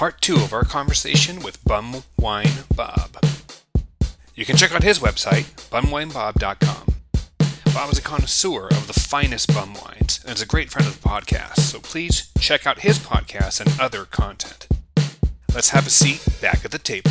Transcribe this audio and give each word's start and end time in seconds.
part 0.00 0.18
two 0.22 0.36
of 0.36 0.54
our 0.54 0.64
conversation 0.64 1.42
with 1.42 1.62
Bum 1.62 2.02
Wine 2.16 2.64
Bob. 2.74 3.22
You 4.34 4.46
can 4.46 4.56
check 4.56 4.74
out 4.74 4.82
his 4.82 4.98
website, 4.98 5.44
bumwinebob.com. 5.68 6.94
Bob 7.74 7.92
is 7.92 7.98
a 7.98 8.02
connoisseur 8.02 8.68
of 8.68 8.86
the 8.86 8.98
finest 8.98 9.52
bum 9.52 9.74
wines 9.74 10.24
and 10.24 10.34
is 10.34 10.40
a 10.40 10.46
great 10.46 10.70
friend 10.70 10.88
of 10.88 11.02
the 11.02 11.06
podcast, 11.06 11.58
so 11.58 11.80
please 11.80 12.30
check 12.38 12.66
out 12.66 12.78
his 12.78 12.98
podcast 12.98 13.60
and 13.60 13.78
other 13.78 14.06
content. 14.06 14.66
Let's 15.52 15.68
have 15.68 15.86
a 15.86 15.90
seat 15.90 16.26
back 16.40 16.64
at 16.64 16.70
the 16.70 16.78
table. 16.78 17.10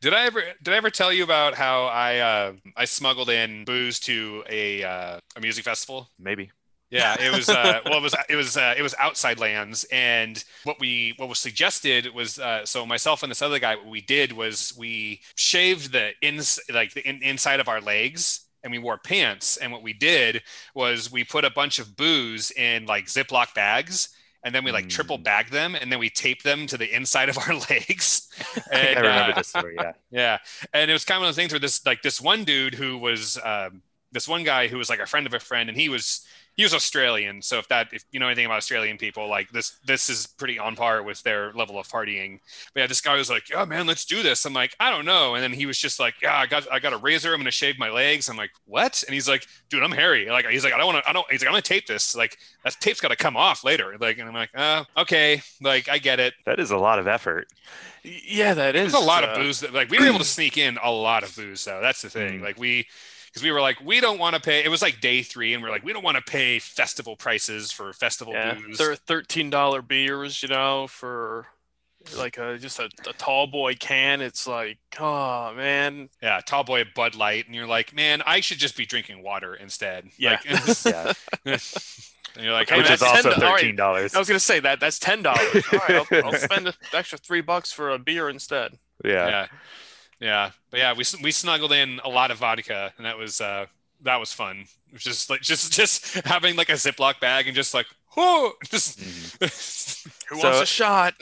Did 0.00 0.14
I 0.14 0.26
ever 0.26 0.42
did 0.62 0.74
I 0.74 0.76
ever 0.76 0.90
tell 0.90 1.12
you 1.12 1.24
about 1.24 1.54
how 1.54 1.86
I 1.86 2.18
uh, 2.18 2.52
I 2.76 2.84
smuggled 2.84 3.30
in 3.30 3.64
booze 3.64 3.98
to 4.00 4.44
a 4.48 4.84
uh, 4.84 5.18
a 5.34 5.40
music 5.40 5.64
festival? 5.64 6.08
Maybe. 6.20 6.52
Yeah, 6.90 7.20
it 7.20 7.34
was 7.34 7.48
uh, 7.48 7.80
well, 7.84 7.98
it 7.98 8.02
was 8.02 8.14
it 8.28 8.36
was 8.36 8.56
uh, 8.56 8.74
it 8.76 8.82
was 8.82 8.94
outside 8.98 9.40
lands, 9.40 9.84
and 9.90 10.42
what 10.64 10.78
we 10.78 11.14
what 11.16 11.28
was 11.28 11.38
suggested 11.40 12.14
was 12.14 12.38
uh, 12.38 12.64
so 12.64 12.86
myself 12.86 13.22
and 13.22 13.30
this 13.30 13.42
other 13.42 13.58
guy, 13.58 13.74
what 13.74 13.86
we 13.86 14.00
did 14.00 14.32
was 14.32 14.72
we 14.78 15.20
shaved 15.34 15.92
the 15.92 16.12
ins 16.22 16.60
like 16.72 16.94
the 16.94 17.06
in, 17.08 17.22
inside 17.22 17.60
of 17.60 17.68
our 17.68 17.80
legs. 17.80 18.42
And 18.64 18.72
we 18.72 18.78
wore 18.80 18.98
pants. 18.98 19.58
And 19.58 19.70
what 19.70 19.84
we 19.84 19.92
did 19.92 20.42
was 20.74 21.12
we 21.12 21.22
put 21.22 21.44
a 21.44 21.50
bunch 21.50 21.78
of 21.78 21.94
booze 21.96 22.50
in 22.50 22.84
like 22.84 23.06
Ziploc 23.06 23.54
bags 23.54 24.08
and 24.42 24.52
then 24.52 24.64
we 24.64 24.72
like 24.72 24.88
triple 24.88 25.18
Mm. 25.18 25.22
bag 25.22 25.50
them 25.50 25.76
and 25.76 25.92
then 25.92 26.00
we 26.00 26.10
tape 26.10 26.42
them 26.42 26.66
to 26.66 26.76
the 26.76 26.92
inside 26.92 27.28
of 27.28 27.38
our 27.38 27.54
legs. 27.70 28.28
I 28.72 28.94
remember 29.00 29.32
uh, 29.32 29.32
this 29.34 29.48
story. 29.48 29.76
Yeah. 29.78 29.92
yeah, 30.10 30.38
and 30.72 30.90
it 30.90 30.92
was 30.92 31.04
kind 31.04 31.18
of 31.18 31.20
one 31.22 31.28
of 31.28 31.36
those 31.36 31.40
things 31.40 31.52
where 31.52 31.60
this 31.60 31.84
like 31.86 32.02
this 32.02 32.20
one 32.20 32.42
dude 32.42 32.74
who 32.74 32.98
was 32.98 33.38
um, 33.44 33.82
this 34.10 34.26
one 34.26 34.42
guy 34.42 34.66
who 34.66 34.78
was 34.78 34.88
like 34.90 35.00
a 35.00 35.06
friend 35.06 35.26
of 35.28 35.34
a 35.34 35.38
friend, 35.38 35.68
and 35.68 35.78
he 35.78 35.88
was 35.88 36.26
he 36.56 36.62
was 36.62 36.72
Australian. 36.72 37.42
So 37.42 37.58
if 37.58 37.68
that 37.68 37.88
if 37.92 38.04
you 38.10 38.18
know 38.18 38.26
anything 38.26 38.46
about 38.46 38.56
Australian 38.56 38.96
people, 38.96 39.28
like 39.28 39.50
this 39.50 39.78
this 39.86 40.08
is 40.08 40.26
pretty 40.26 40.58
on 40.58 40.74
par 40.74 41.02
with 41.02 41.22
their 41.22 41.52
level 41.52 41.78
of 41.78 41.86
partying. 41.86 42.40
But 42.72 42.80
yeah, 42.80 42.86
this 42.86 43.02
guy 43.02 43.14
was 43.14 43.28
like, 43.28 43.50
"Yeah, 43.50 43.64
man, 43.66 43.86
let's 43.86 44.06
do 44.06 44.22
this." 44.22 44.44
I'm 44.46 44.54
like, 44.54 44.74
"I 44.80 44.90
don't 44.90 45.04
know," 45.04 45.34
and 45.34 45.42
then 45.42 45.52
he 45.52 45.66
was 45.66 45.78
just 45.78 46.00
like, 46.00 46.14
"Yeah, 46.22 46.34
I 46.34 46.46
got 46.46 46.66
I 46.72 46.78
got 46.78 46.94
a 46.94 46.96
razor. 46.96 47.34
I'm 47.34 47.40
gonna 47.40 47.50
shave 47.50 47.78
my 47.78 47.90
legs." 47.90 48.28
I'm 48.30 48.38
like, 48.38 48.52
"What?" 48.64 49.04
And 49.06 49.12
he's 49.12 49.28
like, 49.28 49.46
"Dude, 49.68 49.82
I'm 49.82 49.92
hairy." 49.92 50.30
Like 50.30 50.46
he's 50.46 50.64
like, 50.64 50.72
"I 50.72 50.78
don't 50.78 50.86
want 50.86 51.04
to. 51.04 51.10
I 51.10 51.12
don't." 51.12 51.30
He's 51.30 51.42
like, 51.42 51.48
"I'm 51.48 51.52
gonna 51.52 51.62
tape 51.62 51.86
this. 51.86 52.16
Like 52.16 52.38
that 52.64 52.80
tape's 52.80 53.00
got 53.00 53.08
to 53.08 53.16
come 53.16 53.36
off 53.36 53.62
later." 53.62 53.94
Like, 54.00 54.18
and 54.18 54.28
I'm 54.28 54.34
like, 54.34 54.50
"Uh, 54.54 54.84
okay. 54.96 55.42
Like 55.60 55.90
I 55.90 55.98
get 55.98 56.20
it." 56.20 56.34
That 56.46 56.58
is 56.58 56.70
a 56.70 56.78
lot 56.78 56.98
of 56.98 57.06
effort. 57.06 57.48
Yeah, 58.02 58.54
that 58.54 58.76
is. 58.76 58.92
There's 58.92 59.02
a 59.02 59.06
lot 59.06 59.24
uh, 59.24 59.28
of 59.28 59.36
booze 59.36 59.60
that 59.60 59.74
like 59.74 59.90
we 59.90 59.98
were 59.98 60.06
able 60.06 60.18
to 60.18 60.24
sneak 60.24 60.56
in 60.56 60.78
a 60.82 60.90
lot 60.90 61.22
of 61.22 61.36
booze 61.36 61.64
though. 61.64 61.80
That's 61.82 62.00
the 62.00 62.08
thing. 62.08 62.40
Mm. 62.40 62.42
Like 62.42 62.58
we 62.58 62.86
because 63.36 63.44
we 63.44 63.52
were 63.52 63.60
like 63.60 63.78
we 63.84 64.00
don't 64.00 64.18
want 64.18 64.34
to 64.34 64.40
pay. 64.40 64.64
It 64.64 64.68
was 64.70 64.80
like 64.80 64.98
day 65.02 65.22
three, 65.22 65.52
and 65.52 65.62
we 65.62 65.68
are 65.68 65.72
like 65.72 65.84
we 65.84 65.92
don't 65.92 66.02
want 66.02 66.16
to 66.16 66.22
pay 66.22 66.58
festival 66.58 67.16
prices 67.16 67.70
for 67.70 67.92
festival 67.92 68.32
Yeah, 68.32 68.54
booze. 68.54 68.78
they're 68.78 68.94
thirteen 68.96 69.50
dollar 69.50 69.82
beers, 69.82 70.42
you 70.42 70.48
know, 70.48 70.86
for 70.86 71.46
like 72.16 72.38
a 72.38 72.56
just 72.56 72.78
a, 72.78 72.88
a 73.06 73.12
tall 73.12 73.46
boy 73.46 73.74
can. 73.74 74.22
It's 74.22 74.46
like, 74.46 74.78
oh 74.98 75.52
man, 75.54 76.08
yeah, 76.22 76.40
tall 76.46 76.64
boy 76.64 76.84
Bud 76.94 77.14
Light, 77.14 77.44
and 77.44 77.54
you're 77.54 77.66
like, 77.66 77.94
man, 77.94 78.22
I 78.24 78.40
should 78.40 78.56
just 78.56 78.74
be 78.74 78.86
drinking 78.86 79.22
water 79.22 79.54
instead. 79.54 80.08
Yeah. 80.16 80.38
Like, 80.42 80.44
Yeah. 80.86 81.12
and 81.44 81.60
you're 82.42 82.52
like, 82.54 82.68
Okay, 82.68 82.76
I'm 82.76 82.82
Which 82.84 82.90
is 82.90 83.02
also 83.02 83.32
$10 83.32 83.34
all 83.34 83.42
right. 83.42 83.60
thirteen 83.60 83.76
dollars. 83.76 84.14
I 84.14 84.18
was 84.18 84.28
gonna 84.28 84.40
say 84.40 84.60
that 84.60 84.80
that's 84.80 84.98
ten 84.98 85.20
dollars. 85.22 85.62
All 85.74 85.78
right, 85.80 86.06
I'll, 86.10 86.24
I'll 86.24 86.32
spend 86.38 86.68
the 86.68 86.74
extra 86.94 87.18
three 87.18 87.42
bucks 87.42 87.70
for 87.70 87.90
a 87.90 87.98
beer 87.98 88.30
instead. 88.30 88.78
Yeah. 89.04 89.28
yeah, 89.28 89.46
yeah, 90.20 90.50
but 90.70 90.78
yeah, 90.80 90.92
we 90.94 91.04
we 91.22 91.30
snuggled 91.30 91.72
in 91.72 92.00
a 92.04 92.08
lot 92.08 92.30
of 92.30 92.38
vodka, 92.38 92.92
and 92.96 93.06
that 93.06 93.18
was 93.18 93.40
uh 93.40 93.66
that 94.02 94.16
was 94.20 94.32
fun. 94.32 94.60
It 94.88 94.92
was 94.92 95.02
just 95.02 95.30
like 95.30 95.40
just 95.42 95.72
just 95.80 96.14
having 96.26 96.56
like 96.56 96.68
a 96.68 96.72
Ziploc 96.72 97.20
bag 97.20 97.46
and 97.46 97.54
just 97.56 97.74
like 97.74 97.86
whoa, 98.14 98.52
just. 98.64 98.98
Mhm. 99.00 99.38
Who 100.28 100.40
So- 100.40 100.48
wants 100.50 100.62
a 100.62 100.66
shot? 100.66 101.14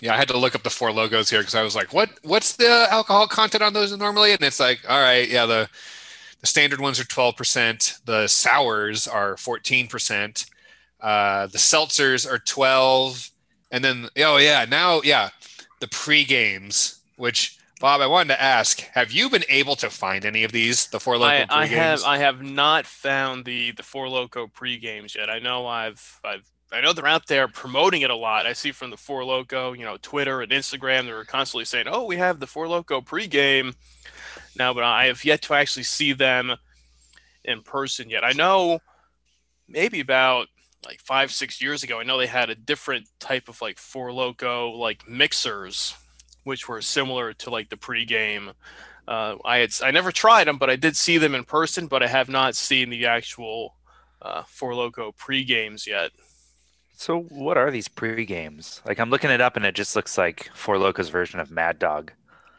Yeah, 0.00 0.14
I 0.14 0.16
had 0.16 0.28
to 0.28 0.36
look 0.38 0.54
up 0.54 0.62
the 0.62 0.70
Four 0.70 0.92
Locos 0.92 1.28
here 1.28 1.40
because 1.40 1.56
I 1.56 1.62
was 1.62 1.74
like, 1.74 1.92
"What? 1.92 2.10
What's 2.22 2.52
the 2.54 2.86
alcohol 2.90 3.26
content 3.26 3.64
on 3.64 3.72
those 3.72 3.96
normally?" 3.96 4.32
And 4.32 4.42
it's 4.42 4.60
like, 4.60 4.78
"All 4.88 5.00
right, 5.00 5.28
yeah, 5.28 5.44
the 5.46 5.68
the 6.40 6.46
standard 6.46 6.80
ones 6.80 7.00
are 7.00 7.04
twelve 7.04 7.36
percent. 7.36 7.94
The 8.04 8.28
sours 8.28 9.08
are 9.08 9.36
fourteen 9.36 9.88
percent. 9.88 10.46
Uh, 11.00 11.46
the 11.46 11.58
seltzers 11.58 12.30
are 12.30 12.38
twelve, 12.38 13.30
and 13.70 13.84
then 13.84 14.08
oh 14.18 14.36
yeah, 14.36 14.66
now 14.68 15.00
yeah, 15.02 15.30
the 15.80 15.88
pre 15.88 16.24
games. 16.24 17.00
Which 17.16 17.58
Bob, 17.80 18.00
I 18.00 18.06
wanted 18.06 18.34
to 18.34 18.42
ask: 18.42 18.80
Have 18.80 19.12
you 19.12 19.30
been 19.30 19.44
able 19.48 19.76
to 19.76 19.90
find 19.90 20.24
any 20.24 20.44
of 20.44 20.52
these? 20.52 20.86
The 20.88 20.98
Four 20.98 21.18
Loco 21.18 21.32
I, 21.32 21.46
I 21.50 21.66
have. 21.66 22.02
I 22.04 22.18
have 22.18 22.42
not 22.42 22.86
found 22.86 23.44
the 23.44 23.72
the 23.72 23.82
Four 23.82 24.08
Loco 24.08 24.48
pre 24.48 24.76
games 24.76 25.14
yet. 25.14 25.30
I 25.30 25.38
know 25.38 25.66
I've 25.66 26.20
I've 26.24 26.50
I 26.72 26.80
know 26.80 26.92
they're 26.92 27.06
out 27.06 27.26
there 27.28 27.48
promoting 27.48 28.02
it 28.02 28.10
a 28.10 28.16
lot. 28.16 28.46
I 28.46 28.52
see 28.52 28.72
from 28.72 28.90
the 28.90 28.96
Four 28.96 29.24
Loco, 29.24 29.72
you 29.72 29.84
know, 29.84 29.96
Twitter 30.02 30.42
and 30.42 30.52
Instagram, 30.52 31.04
they're 31.04 31.24
constantly 31.24 31.64
saying, 31.64 31.86
"Oh, 31.88 32.04
we 32.04 32.16
have 32.16 32.40
the 32.40 32.46
Four 32.46 32.68
Loco 32.68 33.00
pregame." 33.00 33.74
Now, 34.56 34.74
but 34.74 34.82
I 34.82 35.06
have 35.06 35.24
yet 35.24 35.42
to 35.42 35.54
actually 35.54 35.84
see 35.84 36.12
them 36.12 36.56
in 37.44 37.62
person 37.62 38.10
yet. 38.10 38.24
I 38.24 38.32
know 38.32 38.80
maybe 39.68 40.00
about 40.00 40.48
like 40.84 41.00
five 41.00 41.32
six 41.32 41.60
years 41.60 41.82
ago. 41.82 42.00
I 42.00 42.04
know 42.04 42.18
they 42.18 42.26
had 42.26 42.50
a 42.50 42.54
different 42.54 43.08
type 43.20 43.48
of 43.48 43.60
like 43.60 43.78
Four 43.78 44.12
Loco 44.12 44.70
like 44.70 45.08
mixers, 45.08 45.94
which 46.44 46.68
were 46.68 46.80
similar 46.82 47.32
to 47.34 47.50
like 47.50 47.68
the 47.68 47.76
pregame. 47.76 48.54
Uh, 49.06 49.36
I 49.44 49.58
had 49.58 49.70
I 49.82 49.90
never 49.90 50.12
tried 50.12 50.48
them, 50.48 50.58
but 50.58 50.70
I 50.70 50.76
did 50.76 50.96
see 50.96 51.18
them 51.18 51.34
in 51.34 51.44
person. 51.44 51.86
But 51.86 52.02
I 52.02 52.08
have 52.08 52.28
not 52.28 52.54
seen 52.54 52.90
the 52.90 53.06
actual 53.06 53.74
uh, 54.22 54.42
Four 54.46 54.74
Loco 54.74 55.12
pregames 55.12 55.86
yet. 55.86 56.10
So 56.96 57.20
what 57.20 57.56
are 57.56 57.70
these 57.70 57.86
pre-games? 57.86 58.82
Like 58.84 58.98
I'm 58.98 59.08
looking 59.10 59.30
it 59.30 59.40
up 59.40 59.56
and 59.56 59.64
it 59.64 59.76
just 59.76 59.94
looks 59.94 60.18
like 60.18 60.50
Four 60.54 60.78
Locos 60.78 61.08
version 61.10 61.38
of 61.38 61.48
Mad 61.50 61.78
Dog. 61.78 62.12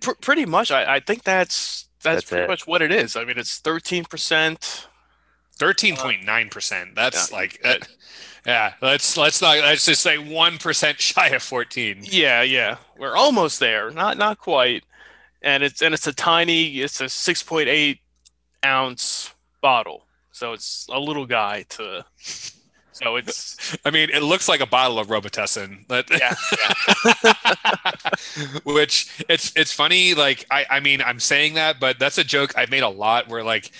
Pr- 0.00 0.12
pretty 0.22 0.46
much, 0.46 0.70
I, 0.70 0.94
I 0.96 1.00
think 1.00 1.22
that's 1.22 1.88
that's, 2.02 2.16
That's 2.16 2.24
pretty 2.30 2.44
it. 2.44 2.48
much 2.48 2.66
what 2.66 2.82
it 2.82 2.92
is. 2.92 3.14
I 3.16 3.24
mean, 3.24 3.38
it's 3.38 3.58
thirteen 3.58 4.04
percent. 4.04 4.88
Thirteen 5.58 5.94
uh, 5.94 6.02
point 6.02 6.24
nine 6.24 6.48
percent. 6.48 6.94
That's 6.94 7.30
Yeah. 7.30 7.36
like 7.36 7.62
that. 7.62 7.88
Yeah, 8.46 8.74
let's 8.82 9.16
let's 9.16 9.40
not 9.40 9.58
let's 9.58 9.86
just 9.86 10.02
say 10.02 10.18
one 10.18 10.58
percent 10.58 11.00
shy 11.00 11.28
of 11.28 11.42
fourteen. 11.42 12.00
Yeah, 12.02 12.42
yeah, 12.42 12.76
we're 12.98 13.16
almost 13.16 13.60
there. 13.60 13.90
Not 13.90 14.18
not 14.18 14.38
quite. 14.38 14.84
And 15.42 15.62
it's 15.62 15.82
and 15.82 15.94
it's 15.94 16.06
a 16.06 16.12
tiny. 16.12 16.80
It's 16.80 17.00
a 17.00 17.08
six 17.08 17.42
point 17.42 17.68
eight 17.68 18.00
ounce 18.64 19.32
bottle, 19.60 20.06
so 20.32 20.52
it's 20.52 20.86
a 20.90 20.98
little 20.98 21.26
guy 21.26 21.64
to. 21.70 22.04
So 22.92 23.16
it's 23.16 23.76
I 23.84 23.90
mean, 23.90 24.08
it 24.10 24.22
looks 24.22 24.48
like 24.48 24.60
a 24.60 24.66
bottle 24.66 24.98
of 24.98 25.08
Robitussin. 25.08 25.86
But 25.88 26.08
yeah, 26.10 26.34
which 28.64 29.24
it's 29.28 29.52
it's 29.56 29.72
funny. 29.72 30.14
Like 30.14 30.46
I 30.50 30.66
I 30.70 30.80
mean, 30.80 31.02
I'm 31.02 31.20
saying 31.20 31.54
that, 31.54 31.80
but 31.80 31.98
that's 31.98 32.18
a 32.18 32.24
joke 32.24 32.54
I've 32.56 32.70
made 32.70 32.82
a 32.82 32.88
lot. 32.88 33.28
Where 33.28 33.42
like 33.42 33.70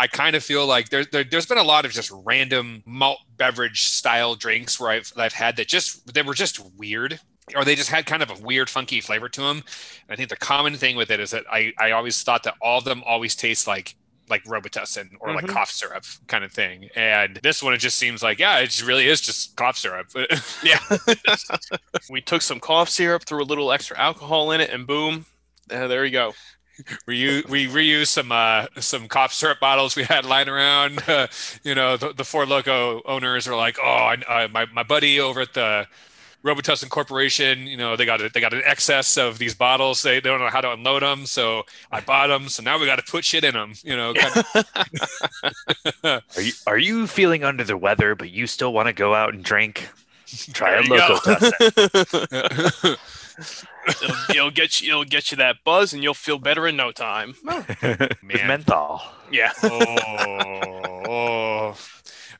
I 0.00 0.06
kind 0.06 0.34
of 0.34 0.42
feel 0.42 0.66
like 0.66 0.88
there, 0.88 1.04
there 1.04 1.24
there's 1.24 1.46
been 1.46 1.58
a 1.58 1.62
lot 1.62 1.84
of 1.84 1.92
just 1.92 2.10
random 2.24 2.82
malt 2.86 3.18
beverage 3.36 3.84
style 3.84 4.34
drinks 4.34 4.80
where 4.80 4.90
I've 4.90 5.12
that 5.14 5.22
I've 5.22 5.32
had 5.34 5.56
that 5.56 5.68
just 5.68 6.12
they 6.14 6.22
were 6.22 6.34
just 6.34 6.60
weird. 6.76 7.20
Or 7.56 7.64
they 7.64 7.74
just 7.74 7.90
had 7.90 8.06
kind 8.06 8.22
of 8.22 8.30
a 8.30 8.40
weird, 8.40 8.70
funky 8.70 9.00
flavor 9.00 9.28
to 9.28 9.40
them. 9.40 9.56
And 9.58 10.12
I 10.12 10.14
think 10.14 10.28
the 10.28 10.36
common 10.36 10.76
thing 10.76 10.94
with 10.94 11.10
it 11.10 11.18
is 11.18 11.32
that 11.32 11.44
I, 11.50 11.72
I 11.78 11.90
always 11.90 12.22
thought 12.22 12.44
that 12.44 12.54
all 12.62 12.78
of 12.78 12.84
them 12.84 13.02
always 13.04 13.34
taste 13.34 13.66
like 13.66 13.96
like 14.28 14.44
Robitussin 14.44 15.08
or 15.18 15.34
like 15.34 15.46
Mhm. 15.46 15.48
cough 15.48 15.70
syrup 15.72 16.04
kind 16.28 16.44
of 16.44 16.52
thing. 16.52 16.88
And 16.94 17.40
this 17.42 17.60
one, 17.60 17.74
it 17.74 17.78
just 17.78 17.98
seems 17.98 18.22
like, 18.22 18.38
yeah, 18.38 18.58
it 18.60 18.66
just 18.66 18.84
really 18.86 19.08
is 19.08 19.20
just 19.20 19.56
cough 19.56 19.76
syrup. 19.76 20.06
yeah. 20.62 20.78
we 22.10 22.20
took 22.20 22.42
some 22.42 22.60
cough 22.60 22.88
syrup, 22.88 23.24
threw 23.26 23.42
a 23.42 23.50
little 23.50 23.72
extra 23.72 23.98
alcohol 23.98 24.52
in 24.52 24.60
it, 24.60 24.70
and 24.70 24.86
boom, 24.86 25.26
uh, 25.72 25.88
there 25.88 26.04
you 26.04 26.12
go. 26.12 26.34
we 27.06 27.16
use, 27.16 27.44
we 27.46 27.66
reuse 27.66 28.08
some 28.08 28.32
uh, 28.32 28.66
some 28.78 29.08
cough 29.08 29.32
syrup 29.32 29.60
bottles 29.60 29.96
we 29.96 30.04
had 30.04 30.24
lying 30.24 30.48
around. 30.48 31.02
Uh, 31.08 31.26
you 31.62 31.74
know, 31.74 31.96
the, 31.96 32.12
the 32.12 32.24
Four 32.24 32.46
Loco 32.46 33.02
owners 33.04 33.46
are 33.48 33.56
like, 33.56 33.78
oh, 33.82 33.84
I, 33.84 34.14
uh, 34.44 34.48
my 34.48 34.66
my 34.66 34.82
buddy 34.82 35.20
over 35.20 35.40
at 35.42 35.54
the 35.54 35.86
Robitussin 36.44 36.88
Corporation, 36.88 37.66
you 37.66 37.76
know, 37.76 37.96
they 37.96 38.06
got 38.06 38.20
a, 38.22 38.30
they 38.30 38.40
got 38.40 38.54
an 38.54 38.62
excess 38.64 39.18
of 39.18 39.38
these 39.38 39.54
bottles. 39.54 40.02
They, 40.02 40.14
they 40.20 40.30
don't 40.30 40.40
know 40.40 40.48
how 40.48 40.62
to 40.62 40.72
unload 40.72 41.02
them, 41.02 41.26
so 41.26 41.64
I 41.92 42.00
bought 42.00 42.28
them. 42.28 42.48
So 42.48 42.62
now 42.62 42.78
we 42.78 42.86
got 42.86 42.96
to 42.96 43.10
put 43.10 43.24
shit 43.26 43.44
in 43.44 43.52
them. 43.54 43.74
You 43.82 43.96
know, 43.96 44.14
kind 44.18 44.44
of- 46.04 46.22
Are 46.36 46.40
you 46.40 46.52
are 46.66 46.78
you 46.78 47.06
feeling 47.06 47.44
under 47.44 47.64
the 47.64 47.76
weather 47.76 48.14
but 48.14 48.30
you 48.30 48.46
still 48.46 48.72
want 48.72 48.86
to 48.86 48.92
go 48.94 49.14
out 49.14 49.34
and 49.34 49.44
drink? 49.44 49.88
Try 50.52 50.70
a 50.78 50.82
There 50.82 50.82
you 50.84 50.88
go. 50.96 51.08
Loco 51.14 51.34
Tussin. 51.34 53.19
It'll, 53.88 54.16
it'll 54.30 54.50
get 54.50 54.80
you. 54.80 54.90
It'll 54.90 55.04
get 55.04 55.30
you 55.30 55.36
that 55.38 55.56
buzz, 55.64 55.92
and 55.92 56.02
you'll 56.02 56.14
feel 56.14 56.38
better 56.38 56.66
in 56.66 56.76
no 56.76 56.92
time. 56.92 57.34
With 57.44 58.22
Man. 58.22 58.46
menthol. 58.46 59.02
Yeah. 59.30 59.52
oh, 59.62 61.02
oh. 61.08 61.76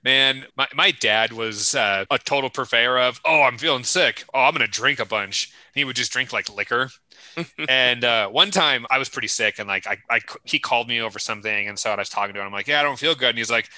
Man, 0.02 0.47
my, 0.56 0.67
my 0.75 0.91
dad 0.93 1.32
was 1.32 1.75
uh, 1.75 2.06
a 2.11 2.19
total 2.19 2.49
purveyor 2.49 2.99
of, 2.99 3.20
oh, 3.25 3.43
I'm 3.43 3.58
feeling 3.58 3.85
sick. 3.85 4.25
Oh, 4.32 4.44
I'm 4.44 4.55
going 4.55 4.64
to 4.64 4.70
drink 4.70 4.99
a 4.99 5.05
bunch. 5.05 5.52
He 5.75 5.85
would 5.85 5.97
just 5.97 6.11
drink 6.11 6.32
like 6.32 6.49
liquor. 6.55 6.91
and 7.69 8.03
uh, 8.03 8.29
one 8.29 8.50
time 8.50 8.87
I 8.91 8.99
was 8.99 9.11
pretty 9.11 9.29
sick 9.29 9.58
and 9.58 9.69
like 9.69 9.87
I, 9.87 9.99
I, 10.11 10.20
he 10.44 10.58
called 10.58 10.88
me 10.88 11.00
over 11.00 11.19
something. 11.19 11.69
And 11.69 11.79
so 11.79 11.91
I 11.91 11.96
was 11.96 12.08
talking 12.08 12.35
to 12.35 12.41
him. 12.41 12.46
I'm 12.46 12.53
like, 12.53 12.67
yeah, 12.67 12.81
I 12.81 12.82
don't 12.82 12.99
feel 12.99 13.14
good. 13.14 13.31
And 13.31 13.38
he's 13.38 13.50
like, 13.50 13.69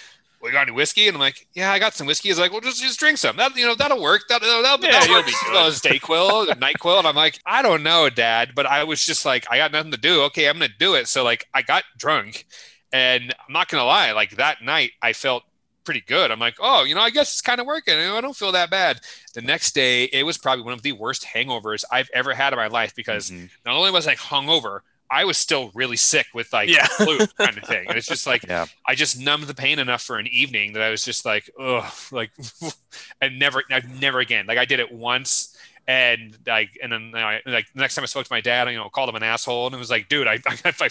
well, 0.43 0.51
you 0.51 0.55
got 0.57 0.63
any 0.67 0.73
whiskey? 0.73 1.07
And 1.07 1.17
I'm 1.17 1.21
like, 1.21 1.47
yeah, 1.55 1.71
I 1.71 1.79
got 1.79 1.95
some 1.95 2.07
whiskey. 2.09 2.29
He's 2.29 2.39
like, 2.39 2.51
well, 2.51 2.61
just 2.61 2.83
just 2.83 2.99
drink 2.99 3.17
some. 3.17 3.37
That 3.37 3.57
you 3.57 3.65
know 3.65 3.77
that'll 3.77 4.03
work. 4.03 4.23
That, 4.29 4.41
that'll, 4.43 4.63
that'll, 4.63 4.85
Yeah, 4.85 4.93
that'll 4.93 5.09
you'll 5.09 5.19
work 5.19 5.27
be 5.27 5.33
well 5.53 5.71
Dayquil, 5.71 6.47
Nyquil. 6.49 6.99
And 6.99 7.07
I'm 7.07 7.15
like, 7.15 7.39
I 7.47 7.63
don't 7.63 7.85
know, 7.85 8.11
Dad, 8.11 8.51
but 8.55 8.67
I 8.67 8.83
was 8.83 9.05
just 9.05 9.25
like, 9.25 9.47
I 9.51 9.57
got 9.57 9.71
nothing 9.71 9.93
to 9.93 9.97
do. 9.97 10.23
Okay, 10.25 10.49
I'm 10.49 10.55
gonna 10.57 10.69
do 10.79 10.95
it. 10.95 11.07
So 11.07 11.23
like, 11.23 11.47
I 11.55 11.63
got 11.63 11.85
drunk, 11.97 12.45
and 12.93 13.33
I'm 13.47 13.53
not 13.53 13.69
gonna 13.69 13.85
lie, 13.85 14.11
like 14.13 14.33
that 14.33 14.63
night 14.63 14.91
I 15.01 15.13
felt 15.13 15.45
pretty 15.85 16.01
good. 16.01 16.31
I'm 16.31 16.39
like, 16.41 16.57
oh, 16.61 16.85
you 16.85 16.95
know, 16.95 17.01
I 17.01 17.11
guess 17.11 17.33
it's 17.33 17.41
kind 17.41 17.61
of 17.61 17.67
working. 17.67 17.95
I 17.95 18.21
don't 18.21 18.37
feel 18.37 18.53
that 18.53 18.71
bad. 18.71 19.01
The 19.35 19.43
next 19.43 19.75
day, 19.75 20.05
it 20.05 20.25
was 20.25 20.39
probably 20.39 20.65
one 20.65 20.75
of 20.75 20.83
the 20.83 20.93
worst 20.93 21.25
hangovers 21.25 21.85
I've 21.91 22.11
ever 22.15 22.35
had 22.35 22.53
in 22.53 22.59
my 22.59 22.69
life 22.69 22.95
because 22.95 23.31
Mhm. 23.31 23.51
not 23.65 23.75
only 23.77 23.91
was 23.91 24.07
I 24.07 24.15
hungover, 24.17 24.81
I 25.13 25.25
was 25.25 25.37
still 25.37 25.71
really 25.75 25.97
sick 25.99 26.27
with 26.33 26.53
like 26.53 26.69
Yeah. 26.71 26.87
flu 26.87 27.19
kind 27.39 27.59
of 27.59 27.65
thing. 27.65 27.87
And 27.89 27.99
it's 27.99 28.07
just 28.09 28.27
like 28.27 28.45
Yeah. 28.49 28.67
I 28.89 28.95
just 28.95 29.21
numbed 29.21 29.45
the 29.45 29.55
pain 29.55 29.79
enough 29.79 30.03
for 30.03 30.17
an 30.19 30.27
evening 30.27 30.73
that 30.73 30.83
I 30.83 30.89
was 30.91 31.05
just 31.05 31.25
like, 31.27 31.51
oh, 31.59 31.93
like, 32.11 32.31
and 33.21 33.39
never, 33.39 33.63
I've 33.71 34.01
never 34.01 34.21
again. 34.21 34.47
Like 34.47 34.59
I 34.59 34.65
did 34.65 34.81
it 34.81 34.91
once, 34.91 35.55
and 35.89 36.39
like, 36.47 36.71
and 36.81 36.93
then 36.93 37.13
I, 37.15 37.41
like 37.45 37.67
the 37.75 37.81
next 37.81 37.97
time 37.97 38.05
I 38.05 38.07
spoke 38.07 38.25
to 38.25 38.33
my 38.33 38.41
dad, 38.41 38.69
I, 38.69 38.71
you 38.71 38.79
know, 38.79 38.89
called 38.89 39.09
him 39.09 39.17
an 39.17 39.25
asshole, 39.25 39.67
and 39.67 39.75
it 39.75 39.79
was 39.79 39.91
like, 39.91 40.09
dude, 40.09 40.29
I, 40.29 40.35
I, 40.47 40.57
I, 40.65 40.89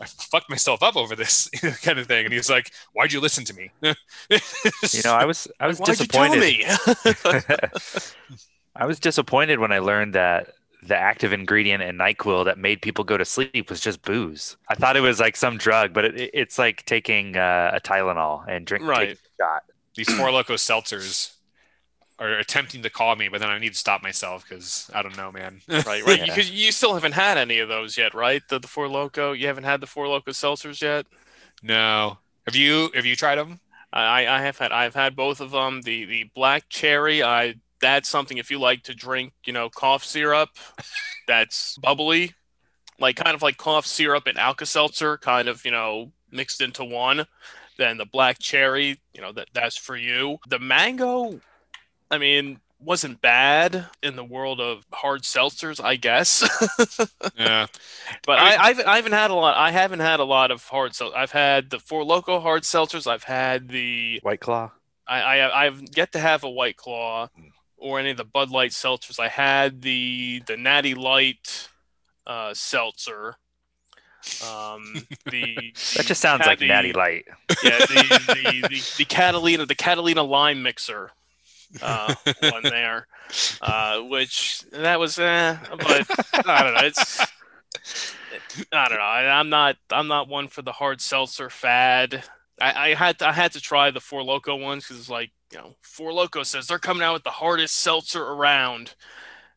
I 0.00 0.04
fucked 0.04 0.50
myself 0.50 0.82
up 0.82 0.94
over 0.94 1.16
this 1.16 1.48
kind 1.82 1.98
of 1.98 2.06
thing. 2.06 2.26
And 2.26 2.34
he's 2.34 2.50
like, 2.50 2.70
why'd 2.92 3.12
you 3.12 3.20
listen 3.20 3.44
to 3.46 3.54
me? 3.54 3.70
You 3.80 5.02
know, 5.04 5.14
I 5.14 5.24
was 5.24 5.48
I 5.58 5.66
was 5.66 5.78
Why'd 5.80 5.98
you 5.98 6.06
tell 6.06 6.34
disappointed. 6.34 6.40
me? 6.40 6.64
I 8.74 8.84
was 8.84 9.00
disappointed 9.00 9.58
when 9.58 9.72
I 9.72 9.78
learned 9.78 10.14
that 10.14 10.50
the 10.86 10.96
active 10.96 11.32
ingredient 11.32 11.82
in 11.82 11.96
NyQuil 11.98 12.44
that 12.46 12.58
made 12.58 12.82
people 12.82 13.04
go 13.04 13.16
to 13.16 13.24
sleep 13.24 13.70
was 13.70 13.80
just 13.80 14.02
booze. 14.02 14.56
I 14.68 14.74
thought 14.74 14.96
it 14.96 15.00
was 15.00 15.20
like 15.20 15.36
some 15.36 15.58
drug, 15.58 15.92
but 15.92 16.04
it, 16.06 16.30
it's 16.32 16.58
like 16.58 16.84
taking 16.86 17.36
uh, 17.36 17.72
a 17.74 17.80
Tylenol 17.80 18.44
and 18.48 18.66
drinking 18.66 18.88
Right. 18.88 19.12
a 19.12 19.42
shot. 19.42 19.62
These 19.94 20.12
four 20.14 20.30
loco 20.30 20.54
seltzers 20.54 21.32
are 22.18 22.32
attempting 22.38 22.82
to 22.82 22.90
call 22.90 23.14
me, 23.16 23.28
but 23.28 23.40
then 23.40 23.50
I 23.50 23.58
need 23.58 23.72
to 23.72 23.78
stop 23.78 24.02
myself 24.02 24.44
because 24.48 24.90
I 24.94 25.02
don't 25.02 25.16
know, 25.16 25.30
man. 25.32 25.60
right, 25.68 25.84
right. 26.04 26.18
Yeah. 26.18 26.24
Because 26.26 26.50
you 26.50 26.72
still 26.72 26.94
haven't 26.94 27.12
had 27.12 27.36
any 27.38 27.58
of 27.58 27.68
those 27.68 27.96
yet, 27.98 28.14
right? 28.14 28.42
The 28.48 28.58
the 28.58 28.68
four 28.68 28.88
loco. 28.88 29.32
You 29.32 29.46
haven't 29.46 29.64
had 29.64 29.80
the 29.80 29.86
four 29.86 30.08
loco 30.08 30.30
seltzers 30.32 30.80
yet. 30.82 31.06
no. 31.62 32.18
Have 32.46 32.54
you? 32.54 32.90
Have 32.94 33.04
you 33.04 33.16
tried 33.16 33.36
them? 33.36 33.58
I 33.92 34.26
I 34.26 34.40
have 34.42 34.56
had 34.58 34.70
I've 34.70 34.94
had 34.94 35.16
both 35.16 35.40
of 35.40 35.50
them. 35.50 35.82
The 35.82 36.04
the 36.04 36.30
black 36.34 36.68
cherry. 36.68 37.22
I 37.24 37.56
that's 37.86 38.08
something 38.08 38.38
if 38.38 38.50
you 38.50 38.58
like 38.58 38.82
to 38.84 38.94
drink, 38.94 39.32
you 39.44 39.52
know, 39.52 39.70
cough 39.70 40.04
syrup. 40.04 40.50
That's 41.28 41.78
bubbly, 41.78 42.34
like 42.98 43.16
kind 43.16 43.34
of 43.34 43.42
like 43.42 43.56
cough 43.56 43.86
syrup 43.86 44.26
and 44.26 44.38
Alka 44.38 44.66
Seltzer, 44.66 45.18
kind 45.18 45.48
of 45.48 45.64
you 45.64 45.70
know 45.70 46.12
mixed 46.30 46.60
into 46.60 46.84
one. 46.84 47.26
Then 47.78 47.96
the 47.98 48.06
black 48.06 48.38
cherry, 48.40 49.00
you 49.14 49.20
know 49.20 49.32
that 49.32 49.48
that's 49.52 49.76
for 49.76 49.96
you. 49.96 50.38
The 50.48 50.58
mango, 50.58 51.40
I 52.10 52.18
mean, 52.18 52.58
wasn't 52.80 53.20
bad 53.20 53.86
in 54.02 54.16
the 54.16 54.24
world 54.24 54.60
of 54.60 54.84
hard 54.92 55.22
seltzers, 55.22 55.82
I 55.82 55.96
guess. 55.96 56.44
Yeah. 57.38 57.66
But 58.24 58.38
I 58.38 58.54
I, 58.54 58.68
I've, 58.68 58.80
I 58.80 58.96
haven't 58.96 59.12
had 59.12 59.30
a 59.30 59.34
lot. 59.34 59.56
I 59.56 59.70
haven't 59.70 60.00
had 60.00 60.20
a 60.20 60.24
lot 60.24 60.50
of 60.50 60.64
hard 60.64 60.92
seltzers. 60.92 61.14
I've 61.14 61.32
had 61.32 61.70
the 61.70 61.78
Four 61.78 62.02
Loco 62.02 62.40
hard 62.40 62.62
seltzers. 62.62 63.06
I've 63.06 63.24
had 63.24 63.68
the. 63.68 64.20
White 64.22 64.40
Claw. 64.40 64.70
I, 65.06 65.20
I 65.20 65.66
I've 65.66 65.82
yet 65.94 66.12
to 66.12 66.18
have 66.18 66.44
a 66.44 66.50
White 66.50 66.76
Claw 66.76 67.28
mm. 67.38 67.50
Or 67.76 67.98
any 67.98 68.10
of 68.10 68.16
the 68.16 68.24
Bud 68.24 68.50
Light 68.50 68.70
seltzers. 68.70 69.18
I 69.20 69.28
had 69.28 69.82
the 69.82 70.42
the 70.46 70.56
Natty 70.56 70.94
Light 70.94 71.68
uh, 72.26 72.54
seltzer. 72.54 73.36
Um, 74.44 75.06
the 75.30 75.72
That 75.96 76.06
just 76.06 76.20
sounds 76.20 76.40
had 76.42 76.48
like 76.48 76.58
the- 76.58 76.68
Natty 76.68 76.92
Light. 76.92 77.24
Yeah, 77.62 77.78
the 77.78 77.86
the, 78.62 78.68
the, 78.68 78.94
the 78.98 79.04
Catalina 79.04 79.66
the 79.66 79.74
Catalina 79.74 80.22
lime 80.22 80.62
mixer. 80.62 81.10
Uh, 81.82 82.14
one 82.42 82.62
there, 82.62 83.08
uh, 83.60 84.00
which 84.00 84.62
that 84.70 85.00
was, 85.00 85.18
eh, 85.18 85.56
but 85.70 86.06
I 86.46 86.62
don't 86.62 86.74
know. 86.74 86.80
It's 86.84 87.20
I 88.72 88.88
don't 88.88 88.98
know. 88.98 89.04
I, 89.04 89.38
I'm 89.38 89.48
not. 89.48 89.76
I'm 89.90 90.06
not 90.06 90.28
one 90.28 90.46
for 90.48 90.62
the 90.62 90.70
hard 90.72 91.00
seltzer 91.00 91.50
fad. 91.50 92.22
I, 92.60 92.90
I 92.90 92.94
had 92.94 93.18
to, 93.18 93.28
I 93.28 93.32
had 93.32 93.52
to 93.52 93.60
try 93.60 93.90
the 93.90 94.00
Four 94.00 94.22
Loco 94.22 94.54
ones 94.56 94.84
because 94.86 95.00
it's 95.00 95.10
like 95.10 95.32
you 95.52 95.58
know 95.58 95.74
Four 95.82 96.12
Loco 96.12 96.42
says 96.42 96.66
they're 96.66 96.78
coming 96.78 97.02
out 97.02 97.14
with 97.14 97.24
the 97.24 97.30
hardest 97.30 97.76
seltzer 97.76 98.22
around, 98.22 98.94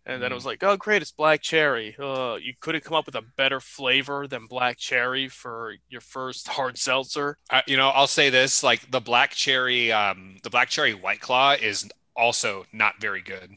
and 0.05 0.21
then 0.21 0.31
it 0.31 0.35
was 0.35 0.45
like, 0.45 0.63
oh 0.63 0.77
great, 0.77 1.01
it's 1.01 1.11
black 1.11 1.41
cherry. 1.41 1.95
Uh, 1.99 2.37
you 2.41 2.53
couldn't 2.59 2.83
come 2.83 2.95
up 2.95 3.05
with 3.05 3.15
a 3.15 3.23
better 3.37 3.59
flavor 3.59 4.27
than 4.27 4.47
black 4.47 4.77
cherry 4.77 5.27
for 5.27 5.75
your 5.89 6.01
first 6.01 6.47
hard 6.47 6.77
seltzer. 6.77 7.37
I, 7.51 7.63
you 7.67 7.77
know, 7.77 7.89
I'll 7.89 8.07
say 8.07 8.29
this: 8.29 8.63
like 8.63 8.89
the 8.91 9.01
black 9.01 9.31
cherry, 9.31 9.91
um, 9.91 10.37
the 10.43 10.49
black 10.49 10.69
cherry 10.69 10.93
white 10.93 11.21
claw 11.21 11.53
is 11.53 11.89
also 12.15 12.65
not 12.73 12.99
very 12.99 13.21
good. 13.21 13.55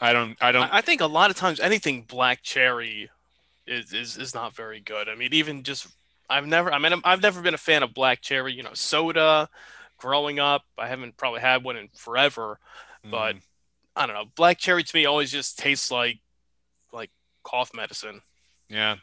I 0.00 0.12
don't, 0.12 0.36
I 0.40 0.52
don't. 0.52 0.64
I, 0.64 0.78
I 0.78 0.80
think 0.80 1.00
a 1.00 1.06
lot 1.06 1.30
of 1.30 1.36
times 1.36 1.60
anything 1.60 2.02
black 2.02 2.42
cherry 2.42 3.10
is, 3.66 3.92
is 3.92 4.16
is 4.16 4.34
not 4.34 4.54
very 4.54 4.80
good. 4.80 5.08
I 5.08 5.14
mean, 5.14 5.32
even 5.32 5.62
just 5.62 5.86
I've 6.28 6.46
never. 6.46 6.72
I 6.72 6.78
mean, 6.78 7.00
I've 7.04 7.22
never 7.22 7.40
been 7.40 7.54
a 7.54 7.58
fan 7.58 7.82
of 7.82 7.94
black 7.94 8.20
cherry. 8.20 8.52
You 8.52 8.62
know, 8.62 8.74
soda. 8.74 9.48
Growing 9.98 10.38
up, 10.38 10.64
I 10.78 10.88
haven't 10.88 11.16
probably 11.16 11.40
had 11.40 11.64
one 11.64 11.76
in 11.76 11.88
forever. 11.96 12.58
but- 13.10 13.36
Mm. 13.36 13.42
I 13.96 14.06
don't 14.06 14.14
know. 14.16 14.24
Black 14.34 14.58
cherry 14.58 14.82
to 14.82 14.96
me 14.96 15.04
always 15.06 15.30
just 15.30 15.58
tastes 15.58 15.90
like 15.90 16.18
like 16.92 17.10
cough 17.44 17.72
medicine. 17.74 18.22
yeah, 18.68 18.96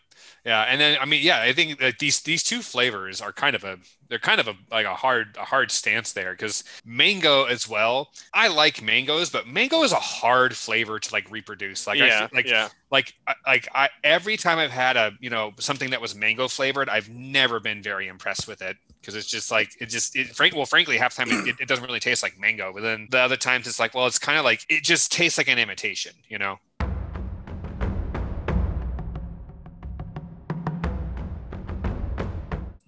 yeah, 0.45 0.62
and 0.63 0.79
then 0.81 0.97
I 1.00 1.06
mean, 1.06 1.23
yeah, 1.23 1.41
I 1.41 1.53
think 1.53 1.79
that 1.79 2.00
these 2.00 2.21
these 2.21 2.44
two 2.44 2.62
flavors 2.62 3.21
are 3.21 3.31
kind 3.31 3.56
of 3.56 3.63
a 3.63 3.77
they're 4.09 4.19
kind 4.19 4.39
of 4.39 4.47
a 4.47 4.56
like 4.71 4.85
a 4.85 4.95
hard 4.95 5.38
a 5.39 5.45
hard 5.45 5.71
stance 5.71 6.13
there 6.13 6.31
because 6.33 6.63
mango 6.83 7.45
as 7.45 7.68
well. 7.68 8.12
I 8.33 8.47
like 8.47 8.81
mangoes, 8.81 9.29
but 9.29 9.47
mango 9.47 9.83
is 9.83 9.91
a 9.91 9.95
hard 9.95 10.56
flavor 10.56 11.00
to 11.00 11.13
like 11.13 11.29
reproduce. 11.31 11.88
Like, 11.88 12.00
yeah, 12.00 12.27
feel- 12.27 12.29
like 12.33 12.47
yeah. 12.47 12.69
like 12.91 13.13
I- 13.27 13.35
like 13.45 13.68
I 13.73 13.89
every 14.03 14.38
time 14.38 14.57
I've 14.59 14.71
had 14.71 14.97
a 14.97 15.12
you 15.19 15.29
know 15.29 15.53
something 15.59 15.91
that 15.91 16.01
was 16.01 16.15
mango 16.15 16.47
flavored, 16.47 16.89
I've 16.89 17.09
never 17.09 17.59
been 17.59 17.81
very 17.83 18.07
impressed 18.07 18.47
with 18.47 18.62
it 18.62 18.77
because 19.00 19.15
it's 19.15 19.27
just 19.27 19.51
like 19.51 19.69
it 19.79 19.88
just 19.88 20.15
it 20.15 20.35
frank 20.35 20.56
well 20.56 20.65
frankly 20.65 20.97
half 20.97 21.15
the 21.15 21.23
time 21.25 21.31
it, 21.47 21.56
it 21.59 21.68
doesn't 21.68 21.85
really 21.85 22.00
taste 22.00 22.23
like 22.23 22.38
mango, 22.39 22.73
but 22.73 22.81
then 22.81 23.07
the 23.12 23.19
other 23.19 23.38
times 23.38 23.68
it's 23.68 23.79
like 23.79 23.94
well 23.94 24.07
it's 24.07 24.19
kind 24.19 24.38
of 24.38 24.45
like 24.45 24.65
it 24.69 24.83
just 24.83 25.12
tastes 25.12 25.38
like 25.38 25.47
an 25.47 25.59
imitation, 25.59 26.13
you 26.27 26.37
know. 26.37 26.57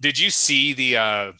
Did 0.04 0.18
you 0.18 0.28
see 0.28 0.74
the 0.74 0.98
uh 0.98 1.32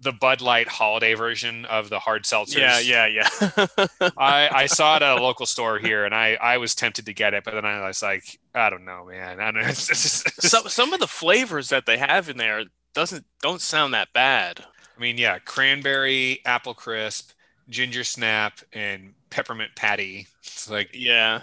the 0.00 0.12
Bud 0.12 0.40
Light 0.40 0.68
holiday 0.68 1.12
version 1.12 1.66
of 1.66 1.90
the 1.90 1.98
hard 1.98 2.24
seltzers? 2.24 2.56
Yeah, 2.56 2.78
yeah, 2.78 3.06
yeah. 3.06 4.08
I, 4.16 4.48
I 4.50 4.66
saw 4.66 4.96
it 4.96 5.02
at 5.02 5.18
a 5.18 5.22
local 5.22 5.44
store 5.44 5.78
here, 5.78 6.06
and 6.06 6.14
I, 6.14 6.38
I 6.40 6.56
was 6.56 6.74
tempted 6.74 7.04
to 7.04 7.12
get 7.12 7.34
it, 7.34 7.44
but 7.44 7.52
then 7.52 7.66
I 7.66 7.86
was 7.86 8.00
like, 8.02 8.38
I 8.54 8.70
don't 8.70 8.86
know, 8.86 9.04
man. 9.04 9.38
I 9.38 9.50
don't 9.50 9.60
know. 9.62 9.68
It's 9.68 9.86
just- 9.86 10.26
it's 10.26 10.36
just- 10.36 10.50
some 10.50 10.66
some 10.68 10.92
of 10.94 11.00
the 11.00 11.06
flavors 11.06 11.68
that 11.68 11.84
they 11.84 11.98
have 11.98 12.30
in 12.30 12.38
there 12.38 12.64
doesn't 12.94 13.26
don't 13.42 13.60
sound 13.60 13.92
that 13.92 14.14
bad. 14.14 14.64
I 14.96 15.00
mean, 15.00 15.18
yeah, 15.18 15.38
cranberry, 15.40 16.40
apple 16.46 16.72
crisp, 16.72 17.32
ginger 17.68 18.04
snap, 18.04 18.60
and 18.72 19.12
peppermint 19.28 19.72
patty. 19.76 20.26
It's 20.42 20.70
like, 20.70 20.88
Yeah. 20.94 21.42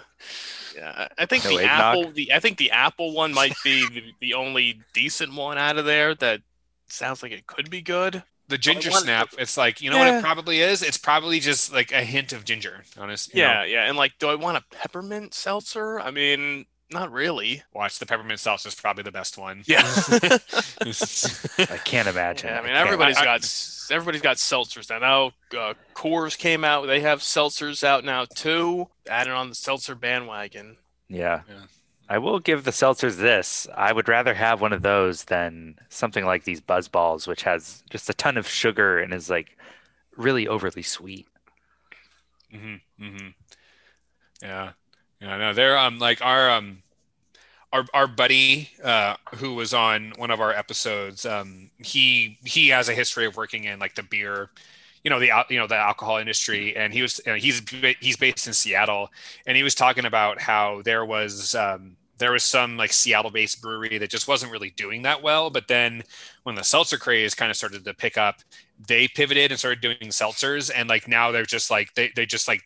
Yeah. 0.76 1.08
I 1.18 1.26
think 1.26 1.44
No 1.44 1.50
the 1.50 1.58
eggnog? 1.58 1.70
apple 1.80 2.10
the 2.12 2.32
I 2.32 2.40
think 2.40 2.58
the 2.58 2.70
apple 2.70 3.12
one 3.14 3.32
might 3.34 3.54
be 3.64 3.86
the, 3.88 4.02
the 4.20 4.34
only 4.34 4.80
decent 4.94 5.34
one 5.34 5.58
out 5.58 5.78
of 5.78 5.84
there 5.84 6.14
that 6.16 6.40
sounds 6.88 7.22
like 7.22 7.32
it 7.32 7.46
could 7.46 7.70
be 7.70 7.80
good. 7.82 8.22
the 8.48 8.58
ginger 8.58 8.90
want- 8.90 9.04
snap. 9.04 9.28
It's 9.38 9.56
like, 9.56 9.80
you 9.80 9.90
know 9.90 9.98
what 9.98 10.08
it 10.08 10.22
probably 10.22 10.60
is? 10.60 10.82
It's 10.82 10.98
probably 10.98 11.40
just 11.40 11.72
like 11.72 11.90
a 11.92 12.02
hint 12.04 12.32
of 12.32 12.44
ginger, 12.44 12.82
honest. 12.98 13.32
you 13.34 13.40
know. 13.42 13.48
Yeah, 13.48 13.64
yeah. 13.64 13.84
And 13.88 13.96
like 13.96 14.12
do 14.18 14.28
I 14.28 14.34
want 14.34 14.58
a 14.58 14.64
peppermint 14.74 15.32
seltzer? 15.34 15.98
I 16.00 16.10
mean, 16.10 16.66
not 16.92 17.10
really. 17.12 17.62
Watch 17.74 17.98
the 17.98 18.06
peppermint 18.06 18.40
sauce 18.40 18.66
is 18.66 18.74
probably 18.74 19.02
the 19.04 19.12
best 19.12 19.38
one. 19.38 19.62
Yeah. 19.66 19.80
I 20.82 21.78
can't 21.84 22.08
imagine. 22.08 22.48
Yeah, 22.48 22.58
I 22.58 22.62
mean 22.62 22.72
can't. 22.72 22.86
everybody's 22.86 23.16
I- 23.16 23.22
I- 23.22 23.24
got 23.24 23.40
s- 23.42 23.88
everybody's 23.90 24.22
got 24.22 24.36
seltzers 24.36 24.88
now. 24.90 24.98
Now 24.98 25.58
uh, 25.60 25.74
Coors 25.94 26.36
came 26.38 26.64
out; 26.64 26.86
they 26.86 27.00
have 27.00 27.20
seltzers 27.20 27.82
out 27.84 28.04
now 28.04 28.24
too. 28.24 28.88
Added 29.08 29.32
on 29.32 29.48
the 29.48 29.54
seltzer 29.54 29.94
bandwagon. 29.94 30.76
Yeah. 31.08 31.42
Yeah. 31.48 31.62
I 32.08 32.18
will 32.18 32.40
give 32.40 32.64
the 32.64 32.72
seltzers 32.72 33.16
this. 33.16 33.66
I 33.74 33.92
would 33.92 34.08
rather 34.08 34.34
have 34.34 34.60
one 34.60 34.72
of 34.72 34.82
those 34.82 35.24
than 35.24 35.76
something 35.88 36.24
like 36.26 36.44
these 36.44 36.60
buzz 36.60 36.88
balls, 36.88 37.26
which 37.26 37.42
has 37.44 37.82
just 37.90 38.10
a 38.10 38.14
ton 38.14 38.36
of 38.36 38.46
sugar 38.48 38.98
and 38.98 39.14
is 39.14 39.30
like 39.30 39.56
really 40.16 40.46
overly 40.46 40.82
sweet. 40.82 41.26
Mm-hmm. 42.54 43.04
Mm-hmm. 43.04 43.28
Yeah. 44.42 44.72
Yeah. 45.22 45.36
No, 45.38 45.54
they're 45.54 45.78
um 45.78 46.00
like 46.00 46.22
our 46.22 46.50
um 46.50 46.82
our 47.72 47.86
our 47.94 48.08
buddy 48.08 48.70
uh 48.84 49.16
who 49.36 49.54
was 49.54 49.74
on 49.74 50.12
one 50.16 50.30
of 50.32 50.40
our 50.40 50.52
episodes, 50.52 51.26
um 51.26 51.70
he 51.78 52.38
he 52.44 52.68
has 52.70 52.88
a 52.88 52.94
history 52.94 53.26
of 53.26 53.36
working 53.36 53.64
in 53.64 53.80
like 53.80 53.94
the 53.96 54.04
beer 54.04 54.50
you 55.04 55.10
know 55.10 55.20
the 55.20 55.30
you 55.50 55.58
know 55.58 55.68
the 55.68 55.76
alcohol 55.76 56.18
industry, 56.18 56.76
and 56.76 56.92
he 56.94 57.02
was 57.02 57.20
you 57.26 57.32
know, 57.32 57.38
he's 57.38 57.62
he's 58.00 58.16
based 58.18 58.46
in 58.48 58.54
Seattle, 58.54 59.10
and 59.46 59.56
he 59.56 59.62
was 59.64 59.74
talking 59.76 60.06
about 60.06 60.40
how 60.42 60.82
there 60.84 61.04
was 61.06 61.54
um, 61.56 61.96
there 62.18 62.32
was 62.32 62.44
some 62.44 62.76
like 62.78 62.92
Seattle-based 62.92 63.62
brewery 63.62 63.98
that 63.98 64.10
just 64.10 64.28
wasn't 64.28 64.52
really 64.52 64.70
doing 64.72 65.02
that 65.02 65.22
well, 65.22 65.50
but 65.50 65.68
then 65.68 66.02
when 66.44 66.56
the 66.56 66.64
seltzer 66.64 66.98
craze 66.98 67.34
kind 67.34 67.50
of 67.50 67.56
started 67.56 67.84
to 67.84 67.94
pick 67.94 68.18
up, 68.18 68.36
they 68.88 69.08
pivoted 69.08 69.52
and 69.52 69.58
started 69.58 69.80
doing 69.82 69.98
seltzers, 70.10 70.70
and 70.74 70.88
like 70.88 71.08
now 71.08 71.30
they're 71.30 71.44
just 71.44 71.70
like 71.70 71.94
they 71.94 72.10
they 72.16 72.26
just 72.26 72.48
like 72.48 72.62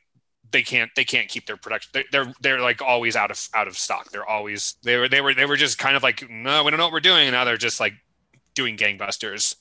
they 0.53 0.63
can't 0.63 0.91
they 0.97 1.05
can't 1.05 1.29
keep 1.29 1.47
their 1.47 1.57
production. 1.57 2.05
They're, 2.13 2.33
they're 2.41 2.61
like 2.61 2.83
always 2.83 3.17
out 3.17 3.31
of 3.31 3.49
out 3.55 3.69
of 3.69 3.77
stock. 3.77 4.11
They're 4.11 4.29
always 4.29 4.77
they 4.83 4.97
were 4.97 5.09
they 5.09 5.21
were 5.21 5.35
they 5.35 5.47
were 5.47 5.57
just 5.57 5.79
kind 5.79 5.97
of 5.97 6.03
like 6.03 6.29
no 6.31 6.65
we 6.65 6.71
don't 6.71 6.79
know 6.79 6.87
what 6.87 6.93
we're 6.93 7.01
doing. 7.01 7.27
And 7.27 7.33
now 7.33 7.45
they're 7.45 7.57
just 7.57 7.81
like 7.81 7.95
doing 8.55 8.77
gangbusters 8.77 9.57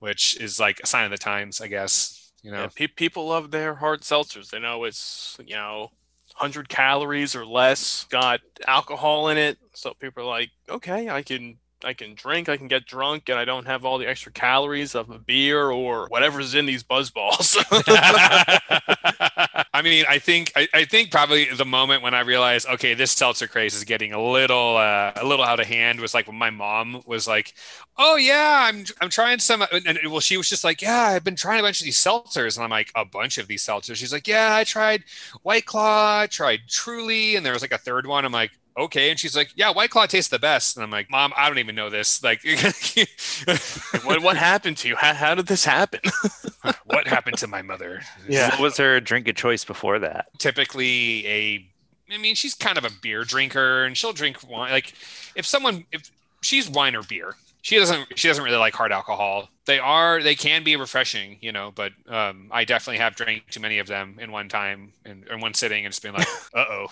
which 0.00 0.36
is 0.40 0.58
like 0.58 0.80
a 0.82 0.86
sign 0.86 1.04
of 1.04 1.10
the 1.12 1.18
times 1.18 1.60
i 1.60 1.68
guess 1.68 2.20
you 2.42 2.50
know? 2.50 2.62
Yeah, 2.62 2.68
pe- 2.74 2.86
people 2.88 3.28
love 3.28 3.50
their 3.50 3.74
hard 3.74 4.02
seltzers. 4.02 4.50
They 4.50 4.58
know 4.58 4.84
it's 4.84 5.36
you 5.44 5.56
know 5.56 5.90
100 6.38 6.68
calories 6.68 7.34
or 7.36 7.44
less, 7.44 8.04
got 8.04 8.40
alcohol 8.66 9.28
in 9.28 9.38
it, 9.38 9.58
so 9.74 9.94
people 9.94 10.22
are 10.22 10.26
like, 10.26 10.50
okay, 10.68 11.08
I 11.08 11.22
can 11.22 11.58
I 11.84 11.94
can 11.94 12.14
drink, 12.14 12.48
I 12.48 12.56
can 12.56 12.68
get 12.68 12.86
drunk, 12.86 13.28
and 13.28 13.38
I 13.38 13.44
don't 13.44 13.66
have 13.66 13.84
all 13.84 13.98
the 13.98 14.08
extra 14.08 14.32
calories 14.32 14.94
of 14.94 15.10
a 15.10 15.18
beer 15.18 15.70
or 15.70 16.06
whatever's 16.08 16.54
in 16.54 16.66
these 16.66 16.82
buzz 16.82 17.10
balls. 17.10 17.56
I 19.80 19.82
mean, 19.82 20.04
I 20.06 20.18
think 20.18 20.52
I, 20.54 20.68
I 20.74 20.84
think 20.84 21.10
probably 21.10 21.46
the 21.54 21.64
moment 21.64 22.02
when 22.02 22.12
I 22.12 22.20
realized, 22.20 22.68
okay, 22.68 22.92
this 22.92 23.12
seltzer 23.12 23.48
craze 23.48 23.74
is 23.74 23.84
getting 23.84 24.12
a 24.12 24.22
little 24.22 24.76
uh, 24.76 25.12
a 25.16 25.24
little 25.24 25.42
out 25.42 25.58
of 25.58 25.66
hand 25.66 26.00
was 26.00 26.12
like 26.12 26.26
when 26.26 26.36
my 26.36 26.50
mom 26.50 27.02
was 27.06 27.26
like, 27.26 27.54
"Oh 27.96 28.16
yeah, 28.16 28.68
I'm 28.68 28.84
I'm 29.00 29.08
trying 29.08 29.38
some," 29.38 29.62
and, 29.72 29.86
and 29.86 29.98
well, 30.10 30.20
she 30.20 30.36
was 30.36 30.50
just 30.50 30.64
like, 30.64 30.82
"Yeah, 30.82 31.04
I've 31.04 31.24
been 31.24 31.34
trying 31.34 31.60
a 31.60 31.62
bunch 31.62 31.80
of 31.80 31.86
these 31.86 31.96
seltzers," 31.96 32.58
and 32.58 32.64
I'm 32.64 32.68
like, 32.68 32.92
"A 32.94 33.06
bunch 33.06 33.38
of 33.38 33.48
these 33.48 33.64
seltzers?" 33.64 33.96
She's 33.96 34.12
like, 34.12 34.28
"Yeah, 34.28 34.54
I 34.54 34.64
tried 34.64 35.04
White 35.44 35.64
Claw, 35.64 36.20
I 36.20 36.26
tried 36.26 36.60
Truly, 36.68 37.36
and 37.36 37.46
there 37.46 37.54
was 37.54 37.62
like 37.62 37.72
a 37.72 37.78
third 37.78 38.06
one." 38.06 38.26
I'm 38.26 38.32
like, 38.32 38.50
"Okay," 38.76 39.10
and 39.10 39.18
she's 39.18 39.36
like, 39.36 39.50
"Yeah, 39.54 39.70
White 39.70 39.90
Claw 39.90 40.06
tastes 40.06 40.30
the 40.30 40.38
best," 40.38 40.76
and 40.76 40.84
I'm 40.84 40.90
like, 40.90 41.10
"Mom, 41.10 41.32
I 41.36 41.48
don't 41.48 41.58
even 41.58 41.74
know 41.74 41.90
this. 41.90 42.22
Like, 42.22 42.42
what 44.04 44.22
what 44.22 44.36
happened 44.36 44.76
to 44.78 44.88
you? 44.88 44.96
How, 44.96 45.14
how 45.14 45.34
did 45.34 45.46
this 45.46 45.64
happen? 45.64 46.00
what 46.86 47.06
happened 47.06 47.38
to 47.38 47.46
my 47.46 47.62
mother?" 47.62 48.02
Yeah. 48.28 48.50
What 48.50 48.60
was 48.60 48.76
her 48.78 49.00
drink 49.00 49.28
of 49.28 49.36
choice 49.36 49.64
before 49.64 49.98
that? 50.00 50.26
typically 50.38 51.26
a 51.26 51.66
I 52.12 52.18
mean, 52.18 52.34
she's 52.34 52.54
kind 52.54 52.76
of 52.76 52.84
a 52.84 52.90
beer 53.02 53.22
drinker 53.22 53.84
and 53.84 53.96
she'll 53.96 54.12
drink 54.12 54.48
wine. 54.48 54.72
Like 54.72 54.94
if 55.36 55.46
someone 55.46 55.84
if 55.92 56.10
she's 56.42 56.68
wine 56.68 56.96
or 56.96 57.02
beer, 57.02 57.36
she 57.62 57.78
doesn't 57.78 58.18
she 58.18 58.26
doesn't 58.26 58.42
really 58.42 58.56
like 58.56 58.74
hard 58.74 58.90
alcohol. 58.90 59.48
They 59.66 59.78
are 59.78 60.20
they 60.22 60.34
can 60.34 60.64
be 60.64 60.74
refreshing, 60.76 61.38
you 61.40 61.52
know, 61.52 61.72
but 61.72 61.92
um, 62.08 62.48
I 62.50 62.64
definitely 62.64 62.98
have 62.98 63.14
drank 63.14 63.48
too 63.50 63.60
many 63.60 63.78
of 63.78 63.86
them 63.86 64.18
in 64.20 64.32
one 64.32 64.48
time 64.48 64.92
in, 65.04 65.24
in 65.30 65.40
one 65.40 65.54
sitting 65.54 65.84
and 65.84 65.92
just 65.92 66.02
been 66.02 66.14
like, 66.14 66.26
uh 66.54 66.64
oh. 66.68 66.86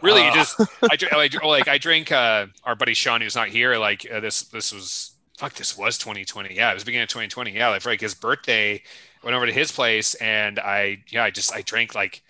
Really, 0.00 0.30
Uh. 0.30 0.30
just 0.30 0.60
I 0.90 0.96
I, 1.12 1.28
like 1.46 1.68
I 1.68 1.78
drink 1.78 2.12
uh, 2.12 2.46
our 2.64 2.76
buddy 2.76 2.94
Sean 2.94 3.20
who's 3.20 3.34
not 3.34 3.48
here. 3.48 3.76
Like 3.78 4.06
uh, 4.10 4.20
this 4.20 4.42
this 4.44 4.72
was 4.72 5.12
fuck 5.36 5.54
this 5.54 5.76
was 5.76 5.98
2020. 5.98 6.54
Yeah, 6.54 6.70
it 6.70 6.74
was 6.74 6.84
beginning 6.84 7.04
of 7.04 7.08
2020. 7.08 7.52
Yeah, 7.52 7.68
like 7.68 7.82
for 7.82 7.90
like 7.90 8.00
his 8.00 8.14
birthday, 8.14 8.82
went 9.24 9.36
over 9.36 9.46
to 9.46 9.52
his 9.52 9.72
place 9.72 10.14
and 10.16 10.58
I 10.58 10.98
yeah 11.10 11.24
I 11.24 11.30
just 11.30 11.52
I 11.54 11.62
drank 11.62 11.94
like 11.94 12.22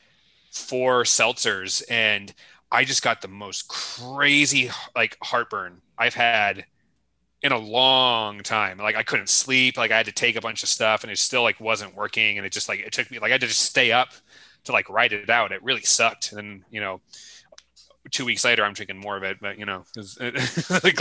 four 0.53 1.05
seltzers 1.05 1.83
and 1.91 2.35
I 2.73 2.85
just 2.85 3.03
got 3.03 3.23
the 3.23 3.29
most 3.29 3.69
crazy 3.69 4.71
like 4.97 5.17
heartburn 5.23 5.83
I've 5.99 6.15
had 6.15 6.67
in 7.43 7.53
a 7.53 7.59
long 7.59 8.41
time. 8.43 8.79
Like 8.79 8.97
I 8.97 9.03
couldn't 9.05 9.29
sleep, 9.29 9.77
like 9.77 9.91
I 9.93 9.97
had 9.97 10.07
to 10.07 10.13
take 10.13 10.37
a 10.37 10.41
bunch 10.41 10.63
of 10.63 10.69
stuff 10.69 11.05
and 11.05 11.13
it 11.13 11.19
still 11.19 11.43
like 11.43 11.61
wasn't 11.61 11.95
working 11.95 12.37
and 12.37 12.47
it 12.47 12.53
just 12.53 12.69
like 12.69 12.81
it 12.81 12.93
took 12.93 13.11
me 13.11 13.19
like 13.19 13.31
I 13.31 13.35
had 13.35 13.41
to 13.43 13.47
just 13.47 13.63
stay 13.63 13.93
up 13.93 14.09
to 14.65 14.73
like 14.73 14.89
write 14.91 15.13
it 15.13 15.31
out. 15.31 15.53
It 15.53 15.63
really 15.63 15.83
sucked. 15.83 16.33
And 16.33 16.65
you 16.71 16.81
know, 16.81 17.01
two 18.11 18.25
weeks 18.25 18.45
later 18.45 18.65
I'm 18.65 18.73
drinking 18.73 18.99
more 18.99 19.17
of 19.17 19.23
it, 19.23 19.39
but 19.41 19.59
you 19.59 19.67
know, 19.67 19.85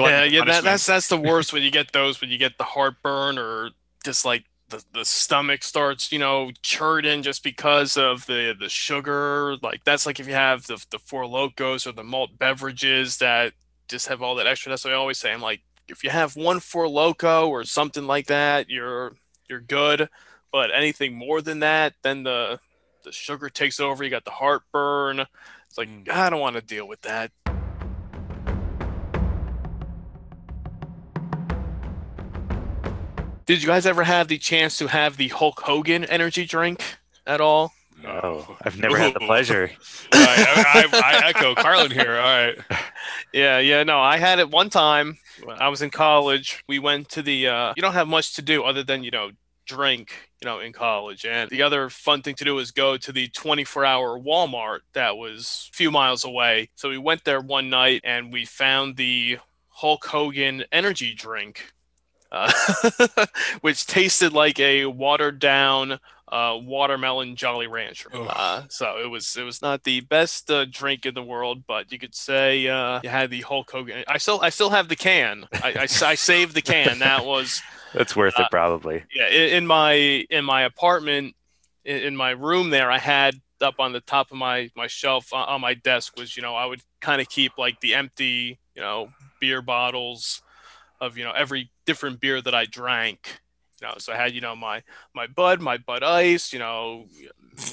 yeah, 0.10 0.24
yeah, 0.24 0.46
that, 0.46 0.64
that's 0.64 0.86
that's 0.86 1.08
the 1.08 1.18
worst 1.18 1.54
when 1.54 1.64
you 1.64 1.72
get 1.72 1.92
those 1.92 2.22
when 2.22 2.30
you 2.30 2.38
get 2.38 2.58
the 2.58 2.64
heartburn 2.64 3.38
or 3.38 3.72
just 4.04 4.26
like 4.26 4.46
the, 4.70 4.84
the 4.94 5.06
stomach 5.06 5.64
starts, 5.64 6.12
you 6.12 6.20
know, 6.20 6.52
churning 6.62 7.22
just 7.24 7.44
because 7.44 7.98
of 7.98 8.26
the 8.26 8.56
the 8.60 8.70
sugar. 8.70 9.56
Like 9.62 9.84
that's 9.84 10.06
like 10.06 10.20
if 10.20 10.28
you 10.28 10.34
have 10.34 10.68
the 10.68 10.84
the 10.92 11.00
four 11.00 11.26
locos 11.26 11.88
or 11.88 11.92
the 11.92 12.04
malt 12.04 12.38
beverages 12.38 13.18
that 13.18 13.54
just 13.88 14.08
have 14.08 14.22
all 14.22 14.36
that 14.36 14.48
extra. 14.48 14.70
That's 14.70 14.84
what 14.84 14.94
I 14.94 14.98
always 14.98 15.18
say. 15.18 15.32
I'm 15.32 15.42
like, 15.42 15.62
if 15.88 16.04
you 16.04 16.10
have 16.10 16.36
one 16.36 16.60
four 16.60 16.88
loco 16.88 17.48
or 17.50 17.64
something 17.64 18.06
like 18.06 18.28
that, 18.28 18.70
you're 18.70 19.14
you're 19.50 19.62
good. 19.62 20.10
But 20.52 20.72
anything 20.74 21.16
more 21.16 21.42
than 21.42 21.60
that, 21.60 21.94
then 22.04 22.24
the 22.24 22.60
the 23.04 23.12
sugar 23.12 23.50
takes 23.50 23.80
over. 23.80 24.04
You 24.04 24.10
got 24.10 24.26
the 24.26 24.32
heartburn. 24.32 25.26
It's 25.70 25.78
like 25.78 25.90
Mm. 25.90 26.10
I 26.10 26.30
don't 26.30 26.40
want 26.40 26.56
to 26.56 26.62
deal 26.62 26.88
with 26.88 27.02
that. 27.02 27.32
Did 33.46 33.62
you 33.62 33.68
guys 33.68 33.86
ever 33.86 34.04
have 34.04 34.28
the 34.28 34.38
chance 34.38 34.78
to 34.80 34.88
have 34.88 35.16
the 35.16 35.30
Hulk 35.30 35.62
Hogan 35.62 36.04
energy 36.04 36.46
drink 36.46 36.84
at 37.26 37.40
all? 37.40 37.72
No, 38.04 38.58
I've 38.62 38.78
never 38.78 38.98
had 38.98 39.14
the 39.14 39.22
pleasure. 39.22 39.72
I, 40.12 40.88
I, 40.94 41.00
I 41.24 41.28
echo 41.30 41.56
Carlin 41.56 41.92
here. 41.92 42.16
All 42.18 42.46
right. 42.46 42.58
Yeah, 43.34 43.60
yeah, 43.60 43.84
no, 43.84 44.00
I 44.00 44.18
had 44.18 44.40
it 44.40 44.50
one 44.50 44.70
time 44.70 45.18
I 45.60 45.68
was 45.68 45.82
in 45.82 45.90
college. 45.90 46.64
We 46.68 46.80
went 46.80 47.10
to 47.10 47.22
the 47.22 47.48
uh 47.50 47.74
you 47.76 47.82
don't 47.82 47.94
have 47.94 48.08
much 48.08 48.36
to 48.36 48.42
do 48.42 48.64
other 48.64 48.84
than, 48.84 49.04
you 49.04 49.12
know, 49.12 49.32
drink, 49.68 50.30
you 50.42 50.46
know, 50.46 50.60
in 50.60 50.74
college. 50.74 51.26
And 51.26 51.50
the 51.50 51.62
other 51.62 51.90
fun 51.90 52.22
thing 52.22 52.36
to 52.36 52.44
do 52.44 52.56
was 52.56 52.72
go 52.72 52.98
to 52.98 53.12
the 53.12 53.30
24-hour 53.30 54.20
Walmart 54.20 54.80
that 54.94 55.18
was 55.18 55.70
a 55.74 55.76
few 55.76 55.92
miles 55.92 56.24
away. 56.26 56.70
So 56.76 56.90
we 56.90 56.98
went 56.98 57.24
there 57.24 57.42
one 57.42 57.70
night 57.70 58.02
and 58.04 58.34
we 58.34 58.46
found 58.46 58.98
the 58.98 59.38
Hulk 59.70 60.06
Hogan 60.06 60.64
energy 60.72 61.14
drink. 61.14 61.74
Uh, 62.30 62.52
which 63.62 63.88
tasted 63.88 64.34
like 64.34 64.60
a 64.60 64.86
watered 64.86 65.40
down 65.40 65.98
uh, 66.29 66.57
watermelon 66.62 67.36
Jolly 67.36 67.67
Rancher. 67.67 68.10
Uh, 68.13 68.63
so 68.69 68.98
it 69.01 69.07
was 69.07 69.36
it 69.38 69.43
was 69.43 69.62
not 69.62 69.84
the 69.84 70.01
best 70.01 70.51
uh, 70.51 70.65
drink 70.65 71.05
in 71.05 71.13
the 71.13 71.24
world, 71.24 71.63
but 71.67 71.91
you 71.91 71.98
could 72.00 72.13
say 72.15 72.67
uh, 72.67 73.00
you 73.03 73.10
had 73.10 73.29
the 73.29 73.41
Hulk 73.41 73.72
Hogan. 73.72 74.03
I 74.07 74.17
still 74.17 74.39
I 74.41 74.50
still 74.50 74.69
have 74.72 74.89
the 74.89 74.96
can. 74.96 75.48
I, 75.53 75.72
I, 75.72 75.81
I 75.84 76.15
saved 76.15 76.53
the 76.55 76.62
can. 76.62 77.00
That 77.00 77.25
was 77.25 77.62
That's 77.93 78.15
worth 78.15 78.34
it, 78.38 78.41
Uh, 78.46 78.48
probably. 78.51 79.03
yeah 79.15 79.29
in, 79.29 79.50
in 79.60 79.67
my 79.67 79.93
in 79.93 80.43
my 80.43 80.63
apartment 80.63 81.36
in, 81.86 81.98
in 81.98 82.15
my 82.15 82.31
room 82.31 82.69
there. 82.72 82.91
I 82.91 82.98
had 83.00 83.36
up 83.62 83.75
on 83.79 83.93
the 83.93 84.01
top 84.01 84.29
of 84.31 84.38
my 84.38 84.69
my 84.75 84.88
shelf 84.88 85.34
on, 85.34 85.48
on 85.48 85.62
my 85.62 85.74
desk 85.74 86.17
was 86.17 86.36
you 86.36 86.43
know 86.43 86.55
I 86.55 86.65
would 86.65 86.81
kind 87.00 87.22
of 87.22 87.29
keep 87.29 87.57
like 87.57 87.79
the 87.79 87.96
empty 87.96 88.60
you 88.75 88.81
know 88.81 89.10
beer 89.39 89.62
bottles 89.62 90.41
of 91.00 91.17
you 91.17 91.24
know 91.24 91.31
every 91.31 91.72
different 91.86 92.19
beer 92.19 92.41
that 92.41 92.53
I 92.53 92.65
drank. 92.65 93.39
You 93.81 93.88
know, 93.88 93.93
so 94.00 94.12
I 94.12 94.15
had 94.17 94.34
you 94.34 94.41
know 94.41 94.55
my 94.55 94.81
my 95.13 95.27
Bud, 95.27 95.62
my 95.62 95.77
Bud 95.77 96.01
Ice, 96.03 96.51
you 96.51 96.60
know, 96.60 97.05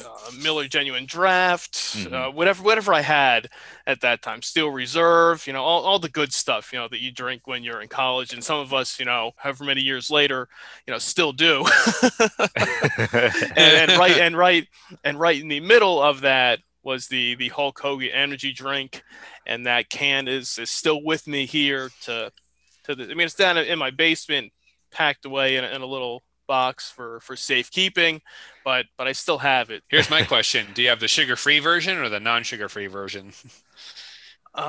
uh, 0.04 0.30
Miller 0.42 0.68
Genuine 0.68 1.06
Draft, 1.06 1.76
uh, 1.96 2.08
Mhm. 2.28 2.34
whatever 2.34 2.62
whatever 2.62 2.92
I 2.92 3.00
had 3.00 3.48
at 3.86 4.00
that 4.02 4.20
time. 4.20 4.42
Steel 4.42 4.68
Reserve, 4.70 5.46
you 5.46 5.52
know, 5.54 5.62
all, 5.62 5.82
all 5.82 5.98
the 5.98 6.10
good 6.10 6.32
stuff, 6.34 6.72
you 6.72 6.78
know, 6.78 6.88
that 6.88 7.00
you 7.00 7.10
drink 7.10 7.46
when 7.46 7.62
you're 7.64 7.80
in 7.80 7.88
college, 7.88 8.34
and 8.34 8.44
some 8.44 8.58
of 8.58 8.74
us, 8.74 8.98
you 8.98 9.06
know, 9.06 9.32
however 9.36 9.64
many 9.64 9.80
years 9.80 10.10
later, 10.10 10.48
you 10.86 10.92
know, 10.92 10.98
still 10.98 11.32
do. 11.32 11.64
and, 12.56 13.56
and 13.56 13.98
right 13.98 14.18
and 14.18 14.36
right 14.36 14.68
and 15.04 15.18
right 15.18 15.40
in 15.40 15.48
the 15.48 15.60
middle 15.60 16.02
of 16.02 16.20
that 16.22 16.60
was 16.82 17.08
the 17.08 17.34
the 17.36 17.48
Hulk 17.48 17.80
Hogan 17.80 18.10
energy 18.10 18.52
drink, 18.52 19.02
and 19.46 19.66
that 19.66 19.88
can 19.88 20.28
is 20.28 20.58
is 20.58 20.70
still 20.70 21.02
with 21.02 21.26
me 21.26 21.46
here 21.46 21.90
to 22.02 22.30
to 22.84 22.94
the. 22.94 23.04
I 23.04 23.14
mean, 23.14 23.22
it's 23.26 23.34
down 23.34 23.56
in 23.56 23.78
my 23.78 23.90
basement, 23.90 24.52
packed 24.94 25.26
away 25.26 25.56
in, 25.56 25.64
a- 25.64 25.68
in 25.68 25.82
a 25.82 25.86
little 25.86 26.22
box 26.46 26.90
for 26.90 27.20
for 27.20 27.36
safekeeping, 27.36 28.22
but 28.64 28.86
but 28.96 29.06
I 29.08 29.12
still 29.12 29.38
have 29.38 29.70
it. 29.70 29.82
Here's 29.88 30.08
my 30.08 30.22
question: 30.34 30.68
Do 30.74 30.82
you 30.82 30.88
have 30.88 31.00
the 31.00 31.08
sugar-free 31.08 31.58
version 31.58 31.98
or 31.98 32.08
the 32.08 32.20
non-sugar-free 32.20 32.86
version? 32.86 33.32
Uh, 34.54 34.60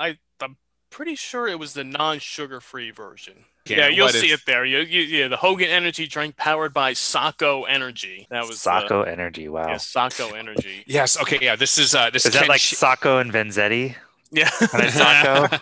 I 0.00 0.18
I'm 0.40 0.56
pretty 0.90 1.14
sure 1.16 1.46
it 1.48 1.58
was 1.58 1.74
the 1.74 1.84
non-sugar 1.84 2.60
free 2.60 2.90
version. 2.90 3.34
Okay, 3.66 3.78
yeah, 3.78 3.88
you'll 3.88 4.08
see 4.10 4.26
is- 4.28 4.34
it 4.34 4.40
there. 4.46 4.64
You, 4.64 4.78
you, 4.80 5.00
yeah, 5.00 5.28
the 5.28 5.36
Hogan 5.38 5.68
energy 5.70 6.06
drink 6.06 6.36
powered 6.36 6.72
by 6.74 6.92
Saco 6.92 7.64
Energy. 7.64 8.26
That 8.30 8.42
was 8.46 8.56
uh, 8.66 8.80
Sacco 8.80 9.02
Energy. 9.02 9.48
Wow. 9.48 9.68
yeah, 9.68 9.76
Saco 9.78 10.30
Energy. 10.34 10.84
Yes. 10.86 11.18
Okay. 11.20 11.38
Yeah. 11.40 11.56
This 11.56 11.78
is 11.78 11.94
uh, 11.94 12.10
this 12.10 12.26
Is 12.26 12.34
that 12.34 12.48
like 12.48 12.60
Sh- 12.60 12.74
Sacco 12.74 13.18
and 13.18 13.32
Vanzetti? 13.32 13.96
Yeah. 14.30 14.50
And 14.72 14.82
I 14.82 14.88
Sacco? 14.88 15.56